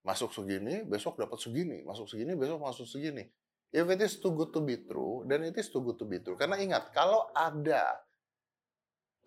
Masuk 0.07 0.31
segini, 0.31 0.87
besok 0.87 1.19
dapat 1.19 1.35
segini. 1.35 1.83
Masuk 1.83 2.07
segini, 2.07 2.31
besok 2.39 2.63
masuk 2.63 2.87
segini. 2.87 3.27
If 3.75 3.91
it 3.91 3.99
is 3.99 4.23
too 4.23 4.31
good 4.31 4.55
to 4.55 4.63
be 4.63 4.87
true, 4.87 5.27
then 5.27 5.43
it 5.43 5.59
is 5.59 5.67
too 5.67 5.83
good 5.83 5.99
to 5.99 6.07
be 6.07 6.23
true. 6.23 6.39
Karena 6.39 6.55
ingat, 6.55 6.95
kalau 6.95 7.27
ada 7.35 8.04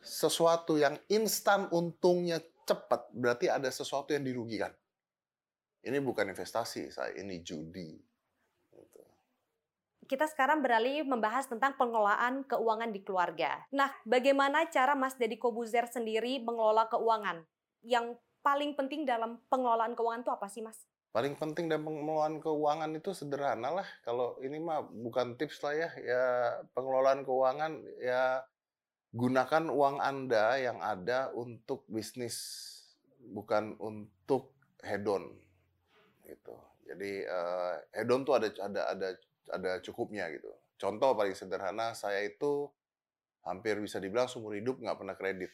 sesuatu 0.02 0.78
yang 0.78 0.96
instan 1.10 1.66
untungnya 1.74 2.38
cepat, 2.68 3.08
berarti 3.16 3.48
ada 3.48 3.68
sesuatu 3.72 4.12
yang 4.12 4.22
dirugikan. 4.22 4.70
Ini 5.80 5.98
bukan 6.04 6.28
investasi, 6.28 6.92
saya 6.92 7.16
ini 7.16 7.40
judi. 7.40 7.96
Gitu. 8.74 9.02
Kita 10.04 10.28
sekarang 10.28 10.60
beralih 10.60 11.06
membahas 11.06 11.48
tentang 11.48 11.78
pengelolaan 11.80 12.44
keuangan 12.44 12.90
di 12.92 13.00
keluarga. 13.00 13.64
Nah, 13.72 13.88
bagaimana 14.04 14.68
cara 14.68 14.92
Mas 14.92 15.16
Deddy 15.16 15.40
Kobuzer 15.40 15.88
sendiri 15.88 16.42
mengelola 16.44 16.90
keuangan? 16.92 17.46
Yang 17.80 18.20
paling 18.44 18.76
penting 18.76 19.08
dalam 19.08 19.40
pengelolaan 19.48 19.96
keuangan 19.96 20.22
itu 20.26 20.32
apa 20.34 20.46
sih, 20.50 20.60
Mas? 20.60 20.84
Paling 21.08 21.40
penting 21.40 21.72
dalam 21.72 21.88
pengelolaan 21.88 22.36
keuangan 22.36 22.90
itu 22.92 23.16
sederhana 23.16 23.80
lah. 23.80 23.88
Kalau 24.04 24.36
ini 24.44 24.60
mah 24.60 24.84
bukan 24.84 25.40
tips 25.40 25.64
lah 25.64 25.72
ya. 25.72 25.88
Ya 26.04 26.24
pengelolaan 26.76 27.24
keuangan 27.24 27.80
ya 27.96 28.44
gunakan 29.12 29.64
uang 29.72 29.96
Anda 30.02 30.60
yang 30.60 30.78
ada 30.84 31.32
untuk 31.32 31.84
bisnis, 31.88 32.36
bukan 33.20 33.76
untuk 33.80 34.52
hedon. 34.84 35.32
Gitu. 36.24 36.54
Jadi 36.88 37.24
eh, 37.24 37.74
hedon 37.96 38.24
tuh 38.24 38.36
ada 38.36 38.48
ada 38.60 38.82
ada 38.92 39.08
ada 39.48 39.72
cukupnya 39.80 40.28
gitu. 40.32 40.48
Contoh 40.78 41.16
paling 41.16 41.34
sederhana, 41.34 41.96
saya 41.96 42.22
itu 42.22 42.68
hampir 43.42 43.80
bisa 43.80 43.96
dibilang 43.98 44.28
seumur 44.28 44.54
hidup 44.54 44.78
nggak 44.78 44.98
pernah 45.00 45.16
kredit. 45.16 45.52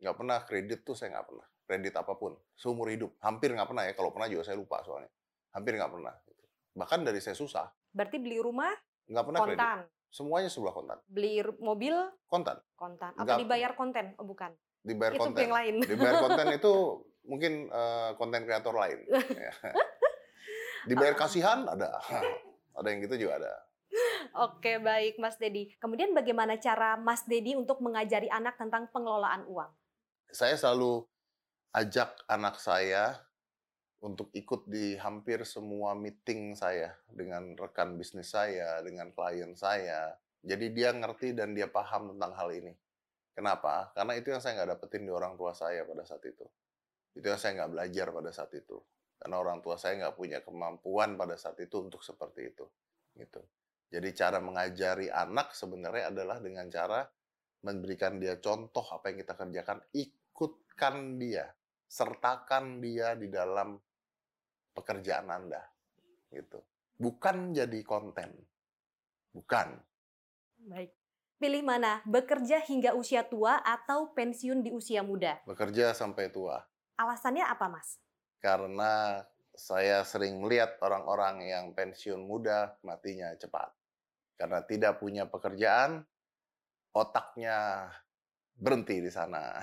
Nggak 0.00 0.16
pernah 0.16 0.38
kredit 0.42 0.80
tuh 0.82 0.96
saya 0.96 1.16
nggak 1.16 1.26
pernah. 1.28 1.46
Kredit 1.70 1.94
apa 1.94 2.12
pun. 2.18 2.34
Seumur 2.56 2.90
hidup. 2.90 3.14
Hampir 3.22 3.54
nggak 3.54 3.68
pernah 3.68 3.84
ya. 3.86 3.92
Kalau 3.94 4.10
pernah 4.10 4.26
juga 4.26 4.42
saya 4.42 4.58
lupa 4.58 4.82
soalnya. 4.82 5.12
Hampir 5.54 5.76
nggak 5.76 5.92
pernah. 5.92 6.14
gitu. 6.26 6.44
Bahkan 6.74 7.00
dari 7.06 7.20
saya 7.22 7.36
susah. 7.36 7.68
Berarti 7.94 8.16
beli 8.18 8.42
rumah 8.42 8.72
Nggak 9.10 9.24
pernah 9.26 9.40
kredit. 9.42 9.99
Semuanya 10.10 10.50
sebelah 10.50 10.74
kontan. 10.74 10.98
beli 11.06 11.38
mobil 11.62 11.94
Kontan. 12.26 12.58
kontan, 12.74 13.14
atau 13.14 13.22
Enggak. 13.22 13.38
dibayar 13.40 13.72
konten? 13.72 14.06
Oh, 14.18 14.26
bukan. 14.26 14.50
Dibayar 14.82 15.14
itu 15.14 15.22
konten. 15.22 15.42
yang 15.46 15.54
lain. 15.54 15.74
Dibayar 15.90 16.16
konten 16.18 16.46
itu 16.50 16.72
mungkin 17.22 17.52
eh, 17.70 18.10
konten 18.18 18.42
kreator 18.42 18.74
lain. 18.74 18.98
Ya. 19.38 19.54
Dibayar 20.86 21.14
kasihan 21.14 21.62
ada. 21.64 22.00
Ada 22.78 22.86
yang 22.88 23.04
gitu 23.04 23.26
juga 23.26 23.36
ada. 23.36 23.52
Oke, 24.46 24.78
baik 24.80 25.18
Mas 25.18 25.36
Dedi. 25.36 25.74
Kemudian 25.76 26.14
bagaimana 26.14 26.56
cara 26.56 26.96
Mas 26.96 27.26
Dedi 27.26 27.52
untuk 27.52 27.82
mengajari 27.82 28.30
anak 28.30 28.56
tentang 28.56 28.88
pengelolaan 28.88 29.44
uang? 29.44 29.68
saya 30.30 30.54
selalu 30.54 31.02
ajak 31.74 32.14
anak 32.24 32.56
saya 32.62 33.18
untuk 34.00 34.32
ikut 34.32 34.64
di 34.64 34.96
hampir 34.96 35.44
semua 35.44 35.92
meeting 35.92 36.56
saya 36.56 36.96
dengan 37.12 37.52
rekan 37.52 38.00
bisnis 38.00 38.32
saya, 38.32 38.80
dengan 38.80 39.12
klien 39.12 39.52
saya. 39.52 40.16
Jadi 40.40 40.72
dia 40.72 40.96
ngerti 40.96 41.36
dan 41.36 41.52
dia 41.52 41.68
paham 41.68 42.16
tentang 42.16 42.32
hal 42.32 42.48
ini. 42.56 42.72
Kenapa? 43.36 43.92
Karena 43.92 44.16
itu 44.16 44.32
yang 44.32 44.40
saya 44.40 44.60
nggak 44.60 44.80
dapetin 44.80 45.04
di 45.04 45.12
orang 45.12 45.36
tua 45.36 45.52
saya 45.52 45.84
pada 45.84 46.08
saat 46.08 46.24
itu. 46.24 46.48
Itu 47.12 47.28
yang 47.28 47.36
saya 47.36 47.60
nggak 47.60 47.70
belajar 47.76 48.06
pada 48.08 48.30
saat 48.32 48.52
itu. 48.56 48.76
Karena 49.20 49.36
orang 49.36 49.60
tua 49.60 49.76
saya 49.76 50.00
nggak 50.00 50.16
punya 50.16 50.40
kemampuan 50.40 51.20
pada 51.20 51.36
saat 51.36 51.60
itu 51.60 51.76
untuk 51.84 52.00
seperti 52.00 52.56
itu. 52.56 52.64
Gitu. 53.12 53.40
Jadi 53.92 54.08
cara 54.16 54.40
mengajari 54.40 55.12
anak 55.12 55.52
sebenarnya 55.52 56.08
adalah 56.08 56.40
dengan 56.40 56.72
cara 56.72 57.04
memberikan 57.60 58.16
dia 58.16 58.40
contoh 58.40 58.86
apa 58.96 59.12
yang 59.12 59.20
kita 59.20 59.34
kerjakan, 59.36 59.78
ikutkan 59.92 61.20
dia, 61.20 61.52
sertakan 61.84 62.80
dia 62.80 63.12
di 63.12 63.28
dalam 63.28 63.76
pekerjaan 64.90 65.30
Anda. 65.30 65.62
Gitu. 66.34 66.58
Bukan 66.98 67.54
jadi 67.54 67.78
konten. 67.86 68.34
Bukan. 69.30 69.78
Baik. 70.66 70.90
Pilih 71.38 71.62
mana? 71.62 72.02
Bekerja 72.02 72.58
hingga 72.66 72.98
usia 72.98 73.22
tua 73.22 73.62
atau 73.62 74.10
pensiun 74.12 74.66
di 74.66 74.74
usia 74.74 75.06
muda? 75.06 75.38
Bekerja 75.46 75.94
sampai 75.94 76.28
tua. 76.28 76.58
Alasannya 76.98 77.46
apa, 77.46 77.70
Mas? 77.70 78.02
Karena 78.42 79.22
saya 79.54 80.02
sering 80.02 80.42
melihat 80.42 80.76
orang-orang 80.82 81.46
yang 81.46 81.64
pensiun 81.72 82.20
muda 82.20 82.76
matinya 82.82 83.30
cepat. 83.38 83.70
Karena 84.36 84.60
tidak 84.66 85.00
punya 85.00 85.24
pekerjaan, 85.30 86.04
otaknya 86.92 87.88
berhenti 88.58 89.00
di 89.00 89.08
sana. 89.08 89.62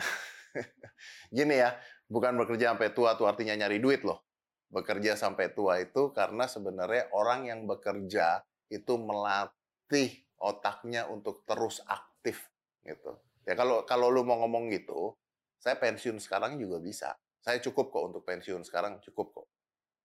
Gini 1.36 1.62
ya, 1.62 1.78
bukan 2.10 2.34
bekerja 2.42 2.74
sampai 2.74 2.96
tua 2.96 3.14
tuh 3.20 3.30
artinya 3.30 3.54
nyari 3.54 3.78
duit 3.78 4.02
loh. 4.02 4.27
Bekerja 4.68 5.16
sampai 5.16 5.56
tua 5.56 5.80
itu 5.80 6.12
karena 6.12 6.44
sebenarnya 6.44 7.08
orang 7.16 7.48
yang 7.48 7.64
bekerja 7.64 8.44
itu 8.68 9.00
melatih 9.00 10.28
otaknya 10.38 11.08
untuk 11.08 11.48
terus 11.48 11.80
aktif 11.88 12.52
gitu. 12.84 13.16
Ya 13.48 13.56
kalau 13.56 13.88
kalau 13.88 14.12
lu 14.12 14.28
mau 14.28 14.44
ngomong 14.44 14.68
gitu, 14.76 15.16
saya 15.56 15.80
pensiun 15.80 16.20
sekarang 16.20 16.60
juga 16.60 16.84
bisa. 16.84 17.16
Saya 17.40 17.64
cukup 17.64 17.96
kok 17.96 18.04
untuk 18.12 18.24
pensiun 18.28 18.68
sekarang 18.68 19.00
cukup 19.00 19.32
kok. 19.32 19.48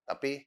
Tapi 0.07 0.46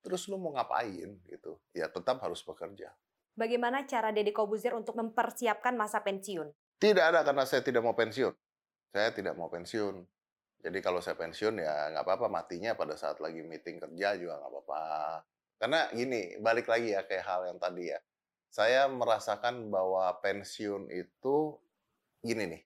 terus 0.00 0.24
lu 0.32 0.40
mau 0.40 0.56
ngapain 0.56 1.20
gitu? 1.28 1.60
Ya 1.76 1.92
tetap 1.92 2.24
harus 2.24 2.40
bekerja. 2.40 2.96
Bagaimana 3.36 3.84
cara 3.84 4.08
Deddy 4.10 4.32
Kobuzer 4.32 4.72
untuk 4.72 4.96
mempersiapkan 4.96 5.76
masa 5.76 6.00
pensiun? 6.00 6.48
Tidak 6.80 7.04
ada 7.04 7.20
karena 7.20 7.44
saya 7.44 7.60
tidak 7.60 7.84
mau 7.84 7.92
pensiun. 7.92 8.32
Saya 8.90 9.12
tidak 9.12 9.36
mau 9.36 9.52
pensiun. 9.52 10.00
Jadi 10.60 10.78
kalau 10.84 11.00
saya 11.00 11.16
pensiun 11.16 11.56
ya 11.56 11.96
nggak 11.96 12.04
apa-apa 12.04 12.28
matinya 12.28 12.76
pada 12.76 12.92
saat 12.92 13.16
lagi 13.18 13.40
meeting 13.40 13.80
kerja 13.80 14.16
juga 14.20 14.36
nggak 14.36 14.50
apa-apa. 14.52 14.82
Karena 15.60 15.88
gini, 15.92 16.40
balik 16.40 16.68
lagi 16.68 16.96
ya 16.96 17.04
kayak 17.04 17.24
hal 17.24 17.40
yang 17.52 17.58
tadi 17.60 17.92
ya. 17.92 18.00
Saya 18.48 18.88
merasakan 18.88 19.68
bahwa 19.68 20.08
pensiun 20.24 20.88
itu 20.88 21.56
gini 22.24 22.44
nih. 22.48 22.62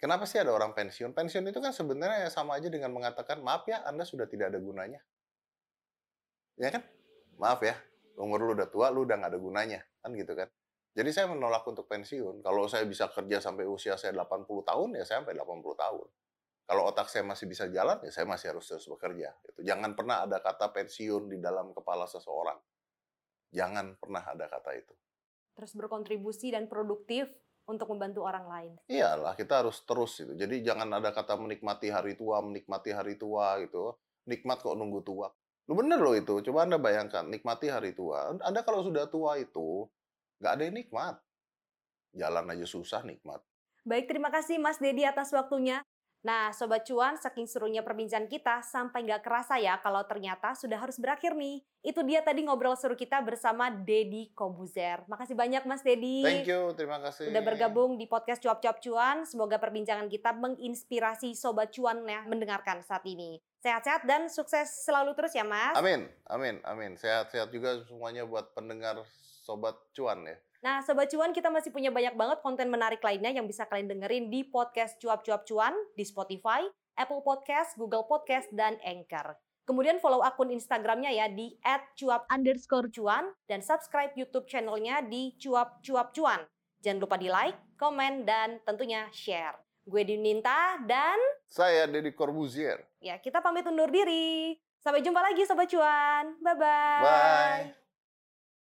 Kenapa 0.00 0.24
sih 0.24 0.40
ada 0.40 0.52
orang 0.52 0.72
pensiun? 0.72 1.12
Pensiun 1.12 1.48
itu 1.48 1.60
kan 1.60 1.76
sebenarnya 1.76 2.32
sama 2.32 2.56
aja 2.56 2.72
dengan 2.72 2.88
mengatakan, 2.92 3.44
maaf 3.44 3.68
ya, 3.68 3.84
Anda 3.84 4.08
sudah 4.08 4.24
tidak 4.24 4.48
ada 4.48 4.60
gunanya. 4.60 5.00
Ya 6.56 6.72
kan? 6.72 6.84
Maaf 7.36 7.60
ya, 7.60 7.76
umur 8.16 8.40
lu 8.40 8.52
udah 8.56 8.68
tua, 8.68 8.88
lu 8.88 9.04
udah 9.04 9.20
nggak 9.20 9.32
ada 9.36 9.40
gunanya. 9.40 9.80
Kan 10.00 10.16
gitu 10.16 10.32
kan? 10.32 10.48
Jadi 10.96 11.10
saya 11.12 11.28
menolak 11.28 11.64
untuk 11.68 11.84
pensiun. 11.84 12.40
Kalau 12.40 12.64
saya 12.68 12.88
bisa 12.88 13.12
kerja 13.12 13.44
sampai 13.44 13.68
usia 13.68 13.96
saya 14.00 14.16
80 14.16 14.44
tahun, 14.64 14.88
ya 14.96 15.04
saya 15.04 15.20
sampai 15.20 15.36
80 15.36 15.76
tahun. 15.76 16.08
Kalau 16.70 16.86
otak 16.86 17.10
saya 17.10 17.26
masih 17.26 17.50
bisa 17.50 17.66
jalan, 17.66 17.98
ya 18.06 18.14
saya 18.14 18.30
masih 18.30 18.54
harus 18.54 18.70
terus 18.70 18.86
bekerja. 18.86 19.34
Gitu. 19.42 19.66
Jangan 19.66 19.98
pernah 19.98 20.22
ada 20.22 20.38
kata 20.38 20.70
pensiun 20.70 21.26
di 21.26 21.42
dalam 21.42 21.74
kepala 21.74 22.06
seseorang. 22.06 22.62
Jangan 23.50 23.98
pernah 23.98 24.22
ada 24.22 24.46
kata 24.46 24.78
itu. 24.78 24.94
Terus 25.58 25.74
berkontribusi 25.74 26.54
dan 26.54 26.70
produktif 26.70 27.26
untuk 27.66 27.90
membantu 27.90 28.22
orang 28.22 28.46
lain. 28.46 28.72
Iyalah, 28.86 29.34
kita 29.34 29.66
harus 29.66 29.82
terus 29.82 30.22
itu. 30.22 30.30
Jadi 30.38 30.62
jangan 30.62 30.94
ada 30.94 31.10
kata 31.10 31.34
menikmati 31.42 31.90
hari 31.90 32.14
tua, 32.14 32.38
menikmati 32.38 32.94
hari 32.94 33.18
tua 33.18 33.58
gitu. 33.66 33.98
Nikmat 34.30 34.62
kok 34.62 34.78
nunggu 34.78 35.02
tua. 35.02 35.26
Lu 35.66 35.74
bener 35.74 35.98
loh 35.98 36.14
itu. 36.14 36.38
Coba 36.38 36.70
Anda 36.70 36.78
bayangkan, 36.78 37.26
nikmati 37.26 37.66
hari 37.66 37.98
tua. 37.98 38.30
Anda 38.46 38.62
kalau 38.62 38.86
sudah 38.86 39.10
tua 39.10 39.42
itu, 39.42 39.90
nggak 40.38 40.52
ada 40.54 40.62
yang 40.62 40.76
nikmat. 40.78 41.18
Jalan 42.14 42.46
aja 42.46 42.62
susah 42.62 43.02
nikmat. 43.02 43.42
Baik, 43.82 44.06
terima 44.06 44.30
kasih 44.30 44.62
Mas 44.62 44.78
Dedi 44.78 45.02
atas 45.02 45.34
waktunya. 45.34 45.82
Nah, 46.20 46.52
Sobat 46.52 46.84
Cuan, 46.84 47.16
saking 47.16 47.48
serunya 47.48 47.80
perbincangan 47.80 48.28
kita, 48.28 48.60
sampai 48.60 49.08
nggak 49.08 49.24
kerasa 49.24 49.56
ya 49.56 49.80
kalau 49.80 50.04
ternyata 50.04 50.52
sudah 50.52 50.76
harus 50.76 51.00
berakhir 51.00 51.32
nih. 51.32 51.64
Itu 51.80 52.04
dia 52.04 52.20
tadi 52.20 52.44
ngobrol 52.44 52.76
seru 52.76 52.92
kita 52.92 53.24
bersama 53.24 53.72
Dedi 53.72 54.28
Kobuzer. 54.36 55.00
Makasih 55.08 55.32
banyak 55.32 55.64
Mas 55.64 55.80
Dedi. 55.80 56.20
Thank 56.20 56.44
you, 56.44 56.76
terima 56.76 57.00
kasih. 57.00 57.32
Sudah 57.32 57.40
bergabung 57.40 57.96
di 57.96 58.04
podcast 58.04 58.44
Cuap-Cuap 58.44 58.84
Cuan. 58.84 59.24
Semoga 59.24 59.56
perbincangan 59.56 60.12
kita 60.12 60.36
menginspirasi 60.36 61.32
Sobat 61.32 61.72
Cuan 61.72 62.04
yang 62.04 62.28
mendengarkan 62.28 62.84
saat 62.84 63.00
ini. 63.08 63.40
Sehat-sehat 63.64 64.04
dan 64.04 64.28
sukses 64.28 64.68
selalu 64.84 65.16
terus 65.16 65.32
ya 65.32 65.44
Mas. 65.44 65.72
Amin, 65.72 66.04
amin, 66.28 66.60
amin. 66.68 67.00
Sehat-sehat 67.00 67.48
juga 67.48 67.80
semuanya 67.88 68.28
buat 68.28 68.52
pendengar 68.52 69.00
Sobat 69.40 69.80
Cuan 69.96 70.28
ya. 70.28 70.36
Nah, 70.60 70.84
Sobat 70.84 71.08
Cuan, 71.08 71.32
kita 71.32 71.48
masih 71.48 71.72
punya 71.72 71.88
banyak 71.88 72.12
banget 72.12 72.44
konten 72.44 72.68
menarik 72.68 73.00
lainnya 73.00 73.32
yang 73.32 73.48
bisa 73.48 73.64
kalian 73.64 73.88
dengerin 73.88 74.28
di 74.28 74.44
podcast 74.44 75.00
Cuap-Cuap 75.00 75.48
Cuan, 75.48 75.72
di 75.96 76.04
Spotify, 76.04 76.68
Apple 77.00 77.24
Podcast, 77.24 77.80
Google 77.80 78.04
Podcast, 78.04 78.52
dan 78.52 78.76
Anchor. 78.84 79.40
Kemudian 79.64 79.96
follow 80.04 80.20
akun 80.20 80.52
Instagramnya 80.52 81.16
ya 81.16 81.32
di 81.32 81.54
@cuap 81.96 82.26
underscore 82.28 82.90
cuan 82.90 83.30
dan 83.46 83.62
subscribe 83.62 84.10
YouTube 84.18 84.50
channelnya 84.50 84.98
di 85.00 85.32
cuap 85.38 85.80
cuap 85.80 86.10
cuan. 86.10 86.42
Jangan 86.82 87.06
lupa 87.06 87.16
di 87.16 87.30
like, 87.30 87.56
komen, 87.78 88.26
dan 88.28 88.58
tentunya 88.66 89.06
share. 89.14 89.56
Gue 89.86 90.04
Dininta 90.04 90.76
dan 90.84 91.16
Saya 91.48 91.88
Deddy 91.88 92.12
Corbuzier. 92.12 92.84
ya 93.00 93.16
kita 93.16 93.40
pamit 93.40 93.64
undur 93.64 93.88
diri. 93.88 94.58
Sampai 94.80 95.00
jumpa 95.00 95.24
lagi 95.24 95.44
Sobat 95.48 95.68
Cuan. 95.72 96.36
Bye-bye. 96.42 97.00
Bye. 97.00 97.89